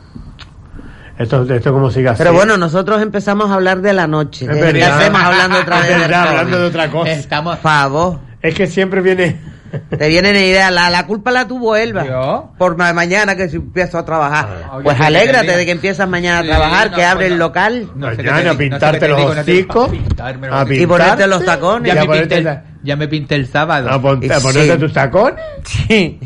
[1.18, 2.18] Esto, esto como sigue así.
[2.18, 4.46] Pero bueno, nosotros empezamos a hablar de la noche.
[4.46, 4.98] Es ¿Qué verdad.
[5.00, 5.90] hacemos hablando otra vez?
[5.92, 6.30] Es verdad, COVID?
[6.38, 7.12] hablando de otra cosa.
[7.12, 7.60] Estamos...
[7.60, 8.20] Favor.
[8.42, 9.40] Es que siempre viene.
[9.98, 10.72] Te vienen ideas.
[10.72, 12.52] La, la culpa la tuvo Elba.
[12.58, 14.48] Por ma- mañana que empiezo a trabajar.
[14.66, 17.04] Ah, pues Oye, que alégrate te de que empiezas mañana a Sí, trabajar, no, que
[17.04, 17.90] abre el local.
[17.96, 20.82] No Mañana digo, pintarte no sé los hocicos, pintarme los a hocicos.
[20.84, 21.94] Y ponerte los tacones.
[21.94, 23.90] Ya a me, pinté el, ya me pinté el sábado.
[23.90, 24.44] A, pon- a Sí.
[24.48, 25.40] ponerte tus tacones.
[25.66, 26.20] Sí.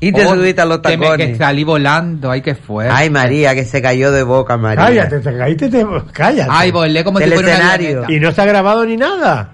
[0.00, 1.26] Y te Oh, subiste a los que me- tacones.
[1.28, 2.92] Que salí volando, ay, qué fuerte.
[2.96, 4.84] Ay, María, que se cayó de boca, María.
[4.84, 6.50] Cállate, te caíste, te, cállate.
[6.52, 8.04] Ay, volé como si fuera escenario.
[8.08, 9.53] Y no se ha grabado ni nada.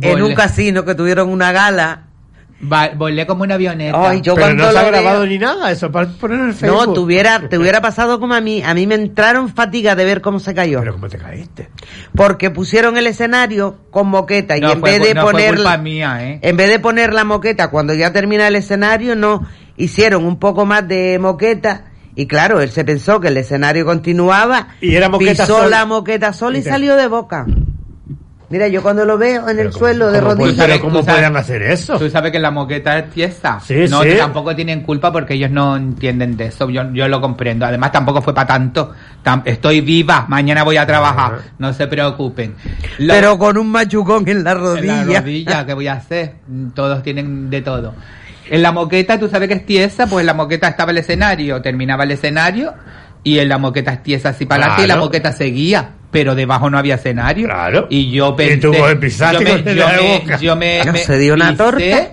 [0.00, 2.04] En un casino que tuvieron una gala.
[2.72, 4.08] va- volé como una avioneta.
[4.10, 6.40] Ay, yo Pero cuando no se ha lo veo- grabado ni nada, eso para poner
[6.40, 6.86] en el Facebook.
[6.86, 8.62] No, te hubiera, te hubiera pasado como a mí.
[8.62, 10.80] A mí me entraron fatiga de ver cómo se cayó.
[10.80, 11.68] Pero cómo te caíste.
[12.16, 15.76] Porque pusieron el escenario con moqueta y en fue, vez de no fue poner culpa
[15.76, 16.38] mía, ¿eh?
[16.40, 20.64] en vez de poner la moqueta cuando ya termina el escenario, no hicieron un poco
[20.64, 25.42] más de moqueta y claro, él se pensó que el escenario continuaba Y era moqueta
[25.42, 25.68] pisó sola.
[25.80, 27.44] la moqueta sola y, Y te- salió de boca.
[28.50, 31.62] Mira, yo cuando lo veo en el suelo de ¿Cómo, rodillas, pero ¿cómo pueden hacer
[31.62, 31.98] eso?
[31.98, 33.58] Tú sabes que la moqueta es tiesa.
[33.60, 34.10] Sí, no, sí.
[34.18, 36.68] tampoco tienen culpa porque ellos no entienden de eso.
[36.68, 37.64] Yo, yo lo comprendo.
[37.66, 38.92] Además, tampoco fue para tanto.
[39.24, 40.26] Tam- estoy viva.
[40.28, 41.38] Mañana voy a trabajar.
[41.58, 42.54] No se preocupen.
[42.98, 45.04] Lo- pero con un machucón en la en rodilla.
[45.04, 46.34] la rodilla, ¿qué voy a hacer?
[46.74, 47.94] Todos tienen de todo.
[48.50, 51.62] En la moqueta, tú sabes que es tiesa, pues en la moqueta estaba el escenario,
[51.62, 52.74] terminaba el escenario,
[53.24, 55.06] y en la moqueta es tiesa así para adelante, y la Claro.
[55.06, 57.46] moqueta seguía, pero debajo no había escenario.
[57.48, 57.86] Claro.
[57.90, 58.54] Y yo pensé...
[58.54, 60.36] Y tú pisaste yo me, yo me- boca.
[60.38, 62.08] yo me- No, me se dio una pisé, torta.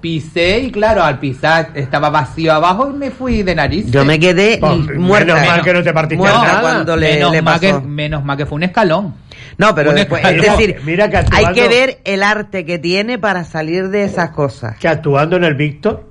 [0.00, 3.90] Pisé, y claro, al pisar estaba vacío abajo y me fui de nariz.
[3.90, 5.34] Yo me quedé Pues, muerta.
[5.34, 6.60] menos mal que no te partiste Muerta nada.
[6.60, 9.14] cuando le, menos, le mal que, menos mal que fue un escalón.
[9.58, 13.18] No, pero Un después, es decir, Mira que hay que ver el arte que tiene
[13.18, 14.76] para salir de esas cosas.
[14.76, 16.04] Que actuando en el Víctor.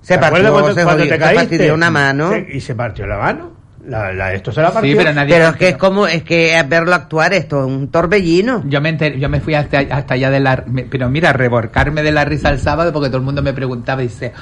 [0.00, 1.72] Se ¿te partió, cuando, se cuando jodió, te se caíste?
[1.72, 2.30] una mano.
[2.30, 3.50] Se- y se partió la mano.
[3.86, 4.92] La, la- esto se la partió.
[4.92, 7.66] Sí, pero nadie Pero se es que es como, es que verlo actuar esto, es
[7.66, 8.62] un torbellino.
[8.66, 10.62] Yo me, enter- yo me fui hasta, hasta allá de la...
[10.66, 14.02] me- pero mira, reborcarme de la risa el sábado porque todo el mundo me preguntaba
[14.02, 14.32] y dice...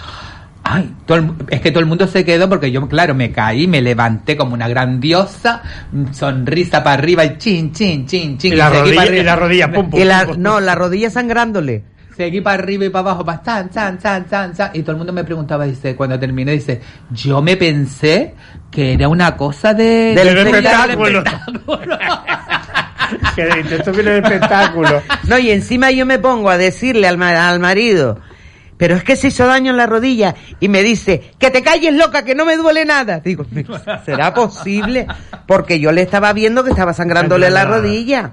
[0.63, 3.67] Ay, todo el es que todo el mundo se quedó porque yo, claro, me caí,
[3.67, 8.53] me levanté como una gran diosa, mm, sonrisa para arriba y chin, chin, chin, chin.
[8.53, 10.43] Y la rodilla, y la rodilla, pum, pum, Y la, pum, pum.
[10.43, 11.85] no, la rodilla sangrándole.
[12.21, 14.71] Seguí para arriba y para abajo, para chan, chan, chan, chan, chan.
[14.75, 16.79] Y todo el mundo me preguntaba, dice, cuando terminé, dice,
[17.13, 18.35] yo me pensé
[18.71, 20.13] que era una cosa de...
[20.15, 21.19] Del de- espectáculo.
[21.25, 21.99] espectáculo.
[23.35, 25.03] Que de- esto viene de espectáculo.
[25.29, 28.21] No, y encima yo me pongo a decirle al, ma- al marido,
[28.77, 31.95] pero es que se hizo daño en la rodilla, y me dice, que te calles
[31.95, 33.21] loca, que no me duele nada.
[33.21, 33.47] Digo,
[34.05, 35.07] ¿será posible?
[35.47, 38.33] Porque yo le estaba viendo que estaba sangrándole la rodilla.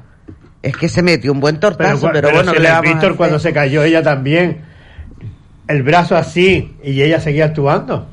[0.68, 3.54] Es que se metió un buen tortazo, pero, bueno, si ¿qué le Víctor cuando se
[3.54, 4.62] cayó ella también.
[5.68, 8.08] El brazo así y ella seguía actuando.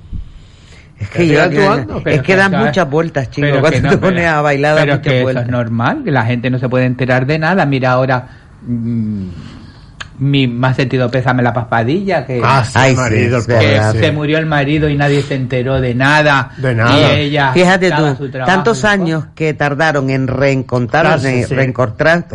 [0.99, 2.03] Es que, yo- actuando.
[2.07, 2.67] es que dan ¿sabes?
[2.69, 5.23] muchas vueltas, chicos, cuando que no, te pones pero- a bailar pero muchas que eso
[5.25, 5.45] vueltas.
[5.45, 7.67] es normal, que la gente no se puede enterar de nada.
[7.67, 8.29] Mira ahora,
[8.67, 9.27] mm,
[10.19, 13.99] mi más sentido pésame la paspadilla, que, Ah, sí, Ay, sí, marido, pobre, que sí.
[13.99, 16.51] se murió el marido y nadie se enteró de nada.
[16.57, 16.97] De nada.
[17.17, 21.55] Y ella Fíjate tú, su trabajo tantos años que tardaron en reencontrarse, sí, sí.
[21.55, 22.27] reencontrar,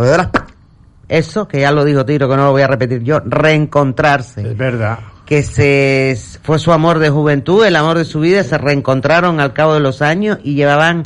[1.08, 4.42] eso, que ya lo dijo Tiro, que no lo voy a repetir yo, reencontrarse.
[4.52, 5.00] Es verdad.
[5.26, 9.54] que se fue su amor de juventud, el amor de su vida, se reencontraron al
[9.54, 11.04] cabo de los años y llevaban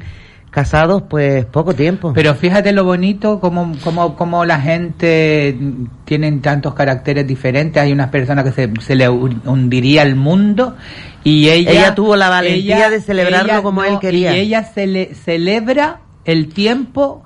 [0.53, 2.13] casados pues poco tiempo.
[2.13, 5.57] Pero fíjate lo bonito, como, como, como la gente
[6.05, 7.81] tienen tantos caracteres diferentes.
[7.81, 10.75] Hay unas personas que se, se le hu- hundiría el mundo
[11.23, 11.71] y ella...
[11.71, 14.37] Ella tuvo la valentía de celebrarlo como él quería.
[14.37, 17.23] Y ella cele- celebra el tiempo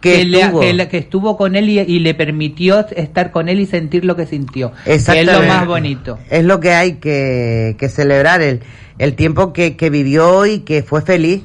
[0.00, 0.60] Que le- estuvo.
[0.60, 4.06] que le- que estuvo con él y, y le permitió estar con él y sentir
[4.06, 4.72] lo que sintió.
[4.86, 6.18] Que es lo más bonito.
[6.30, 8.60] Es lo que hay que, que celebrar, el,
[8.98, 11.42] el tiempo que, que vivió y que fue feliz.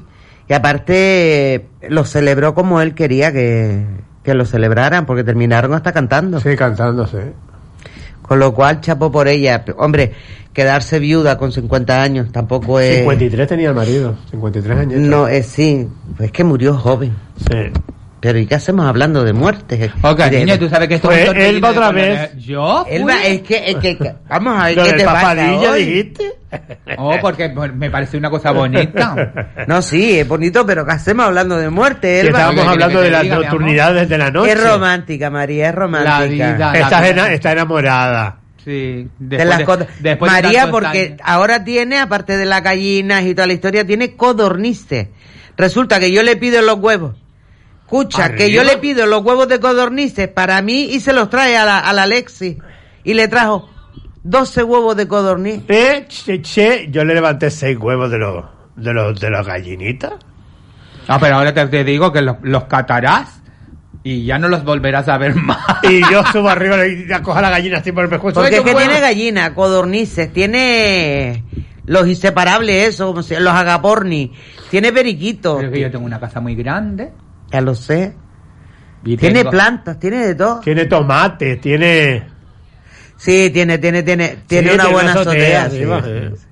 [0.47, 3.85] Y aparte lo celebró como él quería que,
[4.23, 6.39] que lo celebraran, porque terminaron hasta cantando.
[6.39, 7.33] Sí, cantándose.
[8.21, 9.63] Con lo cual, chapo por ella.
[9.77, 10.13] Hombre,
[10.51, 12.97] quedarse viuda con 50 años tampoco es...
[12.99, 14.15] 53 tenía el marido.
[14.31, 14.99] 53 años.
[14.99, 15.87] No, es sí,
[16.19, 17.13] es que murió joven.
[17.37, 17.71] Sí.
[18.26, 19.91] Pero ¿y qué hacemos hablando de muertes?
[20.01, 22.36] Ok, De- niño, tú sabes que esto Pues es un Elba de otra vez.
[22.38, 22.84] ¿Yo?
[22.89, 23.11] Fui?
[23.23, 25.36] es que, es que, vamos a ver qué te pasa
[25.71, 25.86] hoy?
[25.86, 26.32] dijiste.
[26.97, 29.34] Oh, porque me parece una cosa bonita.
[29.67, 32.39] No, sí, es bonito, pero ¿qué hacemos hablando de muerte, Que Elba?
[32.39, 34.51] estábamos ¿Qué hablando de las nocturnidades de la noche.
[34.53, 36.19] Es romántica, María, es romántica.
[36.19, 36.73] La vida.
[36.73, 38.38] Estás la- ena- está enamorada.
[38.63, 38.71] Sí,
[39.19, 41.19] de después las de- María, porque años.
[41.23, 45.09] ahora tiene, aparte de las gallinas y toda la historia, tiene codornices.
[45.55, 47.15] Resulta que yo le pido los huevos.
[47.86, 51.55] Escucha, que yo le pido los huevos de codornices para mí y se los trae
[51.55, 52.57] a la, a la Alexi.
[53.03, 53.69] Y le trajo
[54.23, 55.61] 12 huevos de codorniz.
[55.67, 58.43] Eh, che, che, yo le levanté seis huevos de los
[58.75, 60.13] de los de las gallinitas.
[61.07, 63.43] No, pero ahora te, te digo que los, los catarás
[64.03, 65.59] y ya no los volverás a ver más.
[65.83, 68.41] Y yo subo arriba y cojo a la gallina así por el pescuezo.
[68.41, 71.43] Porque ¡Ay, es que qué tiene gallina, codornices, tiene
[71.86, 74.33] los inseparables, eso, los agaporni,
[74.71, 75.57] tiene periquitos.
[75.57, 77.11] Pero es que yo tengo una casa muy grande.
[77.51, 78.15] Ya lo sé.
[79.03, 80.59] Y Tiene tengo- plantas, tiene de todo.
[80.61, 82.23] Tiene tomate, tiene.
[83.17, 85.69] Sí, tiene, tiene, tiene, tiene una buena azotea.
[85.69, 86.45] sí, sí.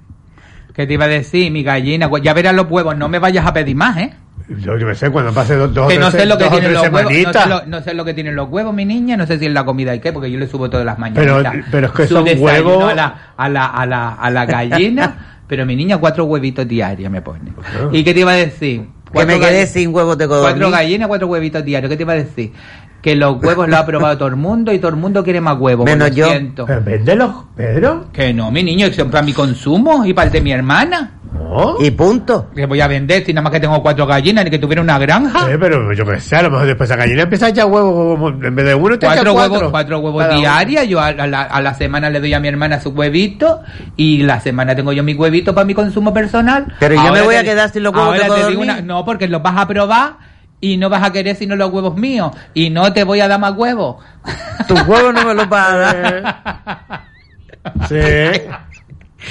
[0.73, 2.09] ¿Qué te iba a decir, mi gallina?
[2.09, 4.13] Pues Ya verás los huevos, no me vayas a pedir más, ¿eh?
[4.49, 6.43] Yo, yo qué sé, cuando pase dos, dos que o no tres, sé lo que
[6.45, 8.49] dos o tienen tres los huevos, no sé, lo, no sé lo que tienen los
[8.49, 10.69] huevos, mi niña, no sé si es la comida y qué, porque yo le subo
[10.69, 11.65] todas las Pero- mañanas.
[11.71, 14.45] pero es que su son desayuno huevos- a la, a la, a la, a la
[14.45, 17.53] gallina, pero mi niña cuatro huevitos diarios me pone.
[17.91, 18.85] ¿Y qué te iba a decir?
[19.13, 20.71] Que Cuatro me quedé sin huevos de Cuatro codorniz.
[20.71, 21.89] gallinas, cuatro huevitos diarios.
[21.89, 22.51] ¿Qué te iba a decir?
[23.01, 25.59] Que los huevos los ha probado todo el mundo y todo el mundo quiere más
[25.59, 25.85] huevos.
[25.85, 26.27] Menos lo yo.
[26.29, 26.65] siento.
[26.65, 28.05] Pero véndelos, Pedro.
[28.11, 31.19] Que no, mi niño, que son para mi consumo y para el de mi hermana.
[31.79, 32.49] Y punto.
[32.55, 34.97] Que voy a vender si nada más que tengo cuatro gallinas ni que tuviera una
[34.97, 35.51] granja.
[35.51, 38.33] Eh, pero yo qué sé, a lo mejor después esa gallina empieza a echar huevos
[38.43, 39.53] en vez de uno te echa cuatro cuatro.
[39.53, 40.23] huevos, cuatro huevos
[40.89, 43.61] yo a, a la, a la semana le doy a mi hermana su huevito
[43.95, 46.73] y la semana tengo yo mi huevito para mi consumo personal.
[46.79, 49.27] Pero yo me voy a quedar sin los huevos ahora te digo una- No, porque
[49.27, 50.17] los vas a probar
[50.59, 53.39] y no vas a querer sino los huevos míos y no te voy a dar
[53.39, 53.97] más huevos.
[54.67, 57.03] Tus huevos no me los vas a dar.
[57.87, 58.41] Sí.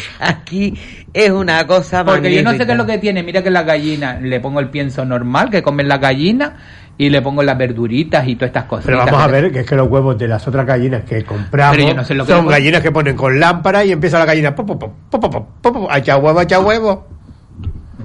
[0.21, 0.75] Aquí
[1.13, 3.23] es una cosa Porque yo no sé qué es lo que tiene.
[3.23, 6.57] Mira que la gallina le pongo el pienso normal que comen la gallina
[6.99, 8.85] y le pongo las verduritas y todas estas cosas.
[8.87, 11.77] Pero vamos a ver que es que los huevos de las otras gallinas que compramos
[11.77, 14.25] Pero yo no sé lo que son gallinas que ponen con lámpara y empieza la
[14.27, 17.09] gallina pop, pop, pop, pop, pop, pop, pop, a echar huevo, a echar huevo.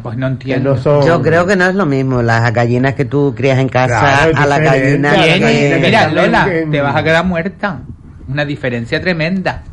[0.03, 0.75] Pues no entiendo.
[0.75, 3.67] no son- Yo creo que no es lo mismo las gallinas que tú crías en
[3.67, 5.09] casa Claro, a la diferente, gallina.
[5.11, 7.79] a la Tiene- gallina que mira, Lola, en- te vas a quedar muerta.
[8.27, 9.63] Una diferencia tremenda.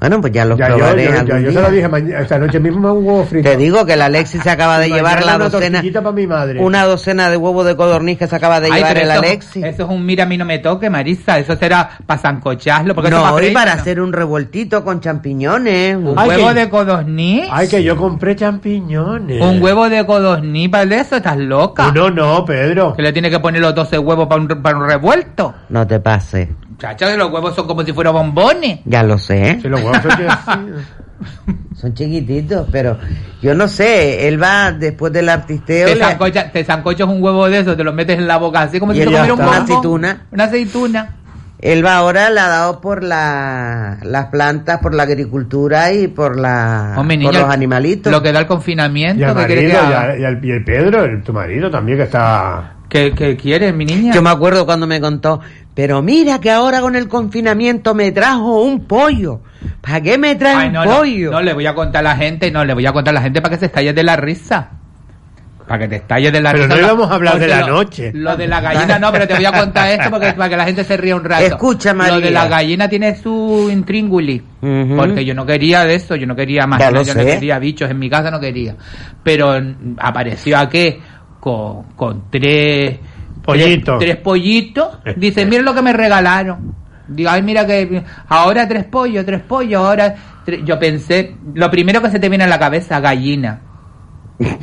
[0.00, 1.60] Bueno, pues ya los Ya yo, probaré yo, yo, algún yo se día.
[1.60, 3.50] lo dije mañana, esta noche mismo un huevo frito.
[3.50, 6.26] Te digo que la Alexis se acaba de llevar la una docena, tortillita para mi
[6.26, 6.58] madre.
[6.60, 9.62] una docena de huevos de codorniz que se acaba de Ay, llevar el eso, Alexis.
[9.64, 11.38] eso es un mira a mí no me toque, Marisa.
[11.38, 12.94] Eso será para zancocharlo.
[12.94, 15.98] Porque eso No, pa' y para hacer un revueltito con champiñones.
[15.98, 16.12] ¿no?
[16.12, 17.44] Un Ay, huevo que- de codorniz.
[17.50, 19.42] Ay, que yo compré champiñones.
[19.42, 21.00] Un huevo de codorniz, ¿vale?
[21.00, 21.88] Eso estás loca.
[21.88, 22.94] Uno no, Pedro.
[22.94, 25.52] Que le tiene que poner los 12 huevos para un, para un revuelto.
[25.68, 26.48] No te pases.
[26.80, 28.80] Chacha, los huevos son como si fueran bombones.
[28.86, 29.58] Ya lo sé.
[29.60, 29.98] Si los huevos
[31.76, 32.98] son chiquititos, pero
[33.42, 34.26] yo no sé.
[34.28, 35.86] Él va después del artisteo.
[35.88, 38.62] Te, le- zancocha- te zancochas un huevo de eso, te lo metes en la boca
[38.62, 39.42] así como Y si te comiera un está.
[39.44, 39.62] Una bombón.
[39.64, 40.26] aceituna.
[40.32, 41.16] Una aceituna.
[41.62, 46.40] Él va ahora, le ha dado por la, las plantas, por la agricultura y por,
[46.40, 48.10] la, Hombre, por los animalitos.
[48.10, 49.20] Lo que da el confinamiento.
[49.20, 50.14] Y el ¿qué quieres marido, que y, haga?
[50.14, 52.76] el, y el- y el Pedro, el- tu marido también que está...
[52.90, 54.12] ¿Qué, qué quieres, mi niña?
[54.12, 55.40] Yo me acuerdo cuando me contó,
[55.74, 59.40] pero mira que ahora con el confinamiento me trajo un pollo.
[59.80, 61.30] ¿Para qué me trae Ay, un no, no, pollo?
[61.30, 63.22] no, le voy a contar a la gente, no, le voy a contar a la
[63.22, 64.70] gente para que se estalle de la risa.
[65.68, 66.76] Para que te estalles de la Pero risa.
[66.76, 68.10] no íbamos a hablar de la lo- noche.
[68.12, 70.64] Lo de la gallina no, pero te voy a contar esto porque, para que la
[70.64, 71.44] gente se ría un rato.
[71.44, 72.14] Escucha, María.
[72.16, 74.42] Lo de la gallina tiene su intrínguli.
[74.62, 74.96] Ujú.
[74.96, 77.20] Porque yo no quería de eso, yo no quería más, Ya no, lo yo no
[77.20, 77.26] sé.
[77.26, 78.74] quería bichos en mi casa, no quería.
[79.22, 80.96] Pero mm, apareció aquí
[81.40, 82.98] con, con tres
[83.42, 83.98] Pollitos.
[83.98, 84.98] Tres, tres pollitos.
[85.16, 86.74] Dice, mira lo que me regalaron.
[87.08, 90.14] Digo, ay, mira que ahora tres pollos, tres pollos, ahora...
[90.44, 90.62] tre-".
[90.64, 93.62] Yo pensé, lo primero que se te viene a la cabeza, gallina.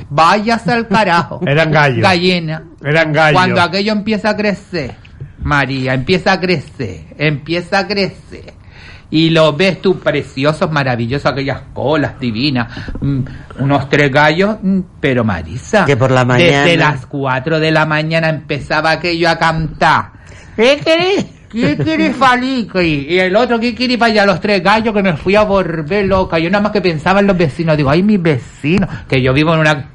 [0.10, 1.42] Váyase al carajo.
[1.46, 2.02] Eran gallos.
[2.02, 2.64] Gallina.
[2.84, 3.34] Eran gallos.
[3.34, 4.96] Cuando aquello empieza a crecer,
[5.40, 8.54] María, empieza a crecer, empieza a crecer.
[9.10, 12.68] Y lo ves tú preciosos, maravillosos, aquellas colas divinas,
[13.00, 13.20] mm,
[13.60, 17.86] unos tres gallos, mm, pero Marisa, Que por la mañana- desde las cuatro de la
[17.86, 20.10] mañana empezaba aquello a cantar.
[20.56, 21.26] ¿Qué querés?
[21.50, 23.08] ¿Qué querés, Faliqui?
[23.10, 24.26] Y el otro, ¿qué querés para allá?
[24.26, 26.38] Los tres gallos que me fui a volver loca.
[26.40, 27.78] Yo nada más que pensaba en los vecinos.
[27.78, 28.90] Digo, ay, mis vecinos.
[29.08, 29.86] Que yo vivo en una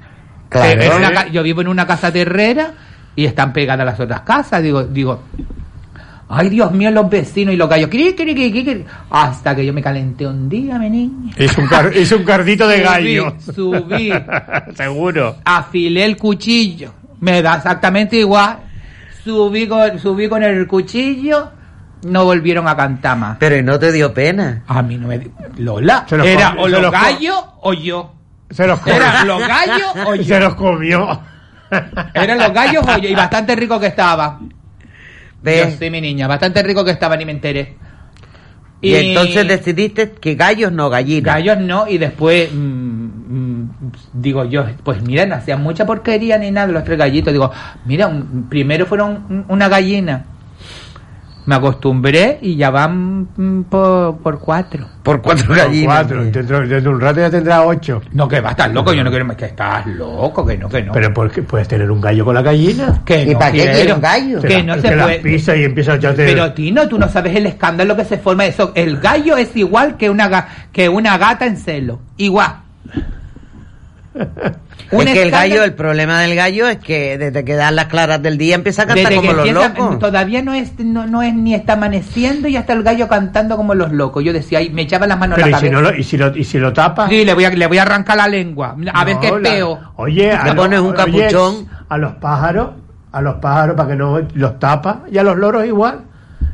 [0.48, 0.80] Claro.
[0.80, 2.72] en una yo vivo en una casa terrera
[3.14, 4.62] y están pegadas las otras casas.
[4.62, 5.24] Digo, digo,
[6.32, 7.88] ay Dios mío, los vecinos y los gallos.
[7.90, 8.84] Cri, cri, cri, cri, cri.
[9.10, 11.32] Hasta que yo me calenté un día, mi niña.
[11.38, 12.84] Hizo un, car- hizo un cardito de Subí,
[13.16, 13.34] gallo.
[13.40, 14.12] subí.
[14.74, 15.36] Seguro.
[15.44, 16.92] Afilé el cuchillo.
[17.20, 18.58] Me da exactamente igual.
[19.24, 21.50] subí con, subí con el cuchillo,
[22.04, 23.36] no volvieron a cantar más.
[23.38, 24.64] Pero ¿y no te dio pena?
[24.66, 25.30] A mí no me dio...
[25.58, 28.12] Lola, Se los era o los los gallos o yo.
[28.50, 28.96] Se los comió.
[28.96, 30.24] Era los gallos o yo.
[30.24, 31.20] Se los comió.
[32.14, 33.08] Eran los gallos o yo.
[33.08, 34.40] Y bastante rico que estaba.
[35.42, 35.72] ¿Ves?
[35.72, 36.26] Yo sí, mi niña.
[36.28, 37.76] Bastante rico que estaba, ni me enteré.
[38.80, 41.34] Y, entonces decidiste que gallos no, gallinas.
[41.34, 43.70] Gallos no, y después mm, mm,
[44.14, 47.32] digo yo, pues mira, no hacían mucha porquería ni nada los tres gallitos.
[47.32, 47.50] Digo,
[47.84, 50.24] mira, un- primero fueron un- una gallina.
[51.44, 54.86] Me acostumbré y ya van mm, por, por cuatro.
[55.02, 55.86] Por cuatro gallinas.
[56.06, 56.22] Cuatro.
[56.24, 58.00] Dentro, dentro de un rato ya tendrá ocho.
[58.12, 60.82] No, que va, estás loco, yo no quiero más que estás loco, que no, que
[60.82, 60.92] no.
[60.92, 63.02] Pero ¿por qué puedes tener un gallo con la gallina?
[63.04, 63.94] Que ¿Y no para qué quiero.
[63.96, 64.40] un gallo?
[64.40, 65.18] Que la- no se puede.
[65.18, 66.24] pisas y empiezas ya te...
[66.26, 68.70] Pero Tino, tú no sabes el escándalo que se forma eso.
[68.76, 71.98] El gallo es igual que una que una gata en celo.
[72.16, 72.56] Igual.
[74.92, 78.20] Es que el gallo, el problema del gallo es que desde que dan las claras
[78.22, 79.98] del día empieza a cantar Desde como los empieza- locos.
[79.98, 83.56] Todavía no es, no, no es ni está amaneciendo y ya está el gallo cantando
[83.56, 84.22] como los locos.
[84.22, 85.80] Yo decía, y me echaba las manos Pero a ¿y la si, cabeza.
[85.82, 87.08] no lo, y, si lo, ¿y si lo tapas?
[87.08, 88.76] Sí, le voy, a, le voy a arrancar la lengua.
[88.92, 89.80] A ver qué la- peo.
[89.96, 91.68] Oye, a Le lo- pones un oye, capuchón.
[91.88, 92.70] a los pájaros,
[93.12, 96.00] a los pájaros para que no los tapas y a los loros igual.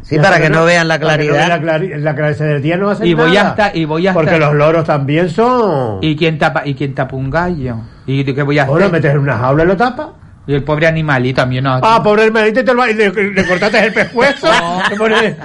[0.08, 1.34] Sí, para que no vean la no claridad.
[1.34, 3.50] vean la, clari- la claridad del día no hacen Y voy nada.
[3.50, 5.98] hasta- y voy hasta- Porque los loros también son...
[6.02, 7.76] ¿Y quién tapa, y quién tapa un gallo?
[8.06, 8.72] ¿Y qué voy a hacer?
[8.72, 10.06] Ahora lo metes en una jaula y lo tapas.
[10.46, 11.78] Y el pobre animalito también no.
[11.82, 14.48] Ah, pobre hermanito, te lo- le, le cortaste el pescuezo.
[14.90, 14.96] No.
[14.96, 15.36] pones-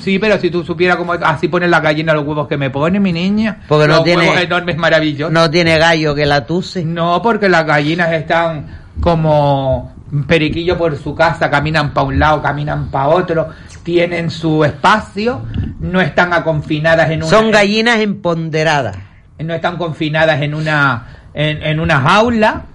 [0.00, 3.00] Sí, pero si tú supieras cómo así ponen la gallina los huevos que me pone
[3.00, 3.60] mi niña.
[3.66, 5.32] Porque no los tiene- huevos enormes maravillosos.
[5.32, 6.84] No tiene gallo que la tuse.
[6.84, 8.66] No, porque las gallinas están
[9.00, 13.48] como periquillo por su casa, caminan para un lado, caminan para otro,
[13.82, 15.42] tienen su espacio,
[15.80, 18.96] no están confinadas en una Son gallinas empoderadas.
[19.38, 22.66] no están confinadas en una en, en una jaula,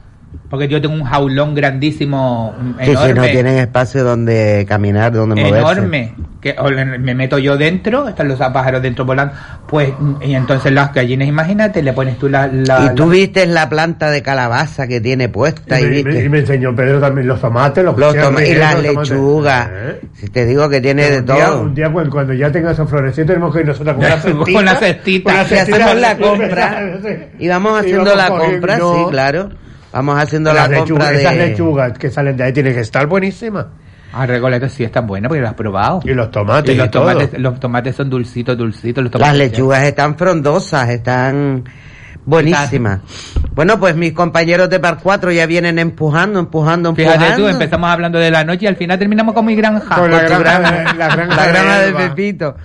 [0.50, 3.14] porque yo tengo un jaulón grandísimo Que si enorme.
[3.14, 5.60] no tienen espacio donde caminar, donde moverse.
[5.60, 9.34] enorme que o le- me meto yo dentro están los pájaros dentro volando
[9.68, 13.46] pues y entonces las gallinas imagínate le pones tú la, la- Y tú la- viste
[13.46, 16.40] la planta de calabaza que tiene puesta Y y, me, y me- viste y me
[16.40, 19.70] enseñó Pedro también los tomates, los, los y las lechugas.
[19.72, 20.02] Eh.
[20.14, 21.62] Si te digo que tiene de un día, todo.
[21.64, 24.54] un día cuando, cuando ya tenga esos florecitos tenemos que ir nosotros con una cestita.
[24.54, 25.24] Con la cestita.
[25.24, 26.90] con la Y hacemos la compra.
[27.40, 28.94] Y vamos haciendo vamos la compra, no.
[28.96, 29.50] sí, claro.
[29.92, 31.20] Vamos haciendo la Las compra lechugas, de...
[31.22, 33.66] Esas lechugas que salen de ahí tienen que estar buenísimas.
[34.14, 36.90] ah Recoletos sí están buenas porque las has probado Y los tomates y los y
[36.90, 37.08] todo.
[37.08, 41.64] tomates los tomates son dulcitos dulcitos los Las tomates lechugas están frondosas, están
[42.26, 43.00] buenísimas.
[43.56, 47.20] Bueno, pues mis compañeros de Par 4 ya vienen empujando, empujando, empujando.
[47.26, 50.12] fíjate tú empezamos hablando de la noche y al final terminamos con mi granja Con
[50.12, 50.94] la granja, granja.
[50.94, 51.94] la granja La granja de.
[51.94, 52.56] Pepito.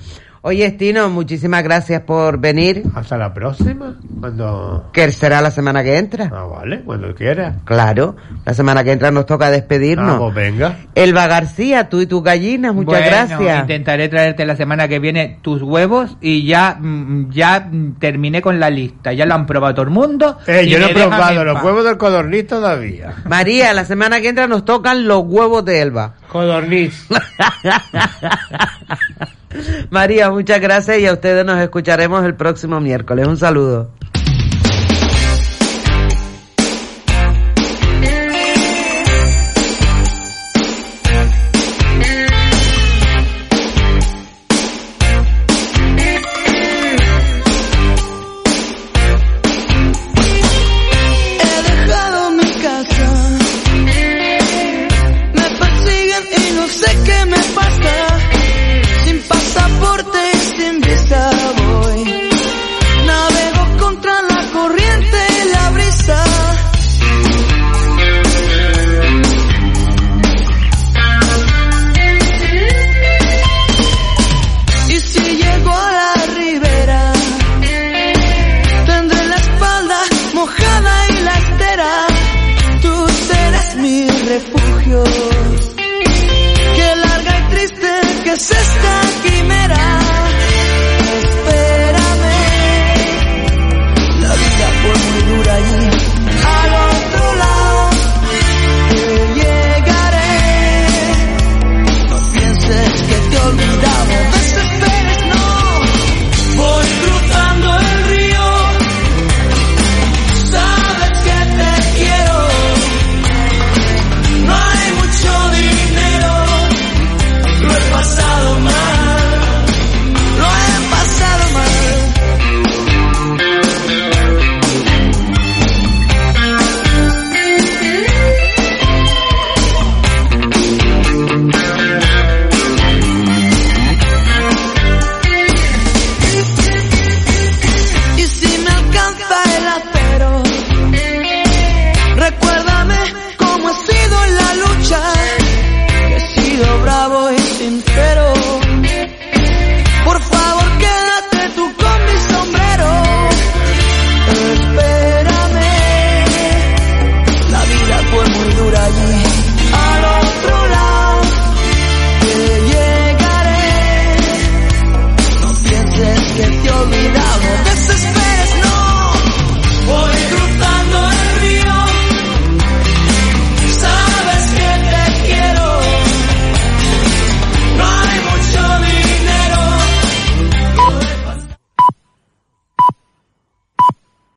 [0.46, 2.82] Oye, Estino, muchísimas gracias por venir.
[2.94, 4.90] Hasta la próxima, cuando...
[4.92, 6.30] Que será la semana que entra.
[6.30, 7.60] Ah, vale, cuando quiera.
[7.64, 10.16] Claro, la semana que entra nos toca despedirnos.
[10.16, 10.76] Ah, pues venga.
[10.94, 13.60] Elba García, tú y tus gallinas, muchas Bueno, gracias.
[13.62, 18.60] intentaré traerte la semana que viene tus huevos y ya mm, ya mm, terminé con
[18.60, 19.14] la lista.
[19.14, 20.36] Ya lo han probado todo el mundo.
[20.46, 23.14] Eh, yo no he probado los huevos del codorniz todavía.
[23.24, 26.16] María, la semana que entra nos tocan los huevos de Elba.
[26.28, 27.08] Codorniz.
[29.90, 33.26] María, muchas gracias y a ustedes nos escucharemos el próximo miércoles.
[33.26, 33.90] Un saludo.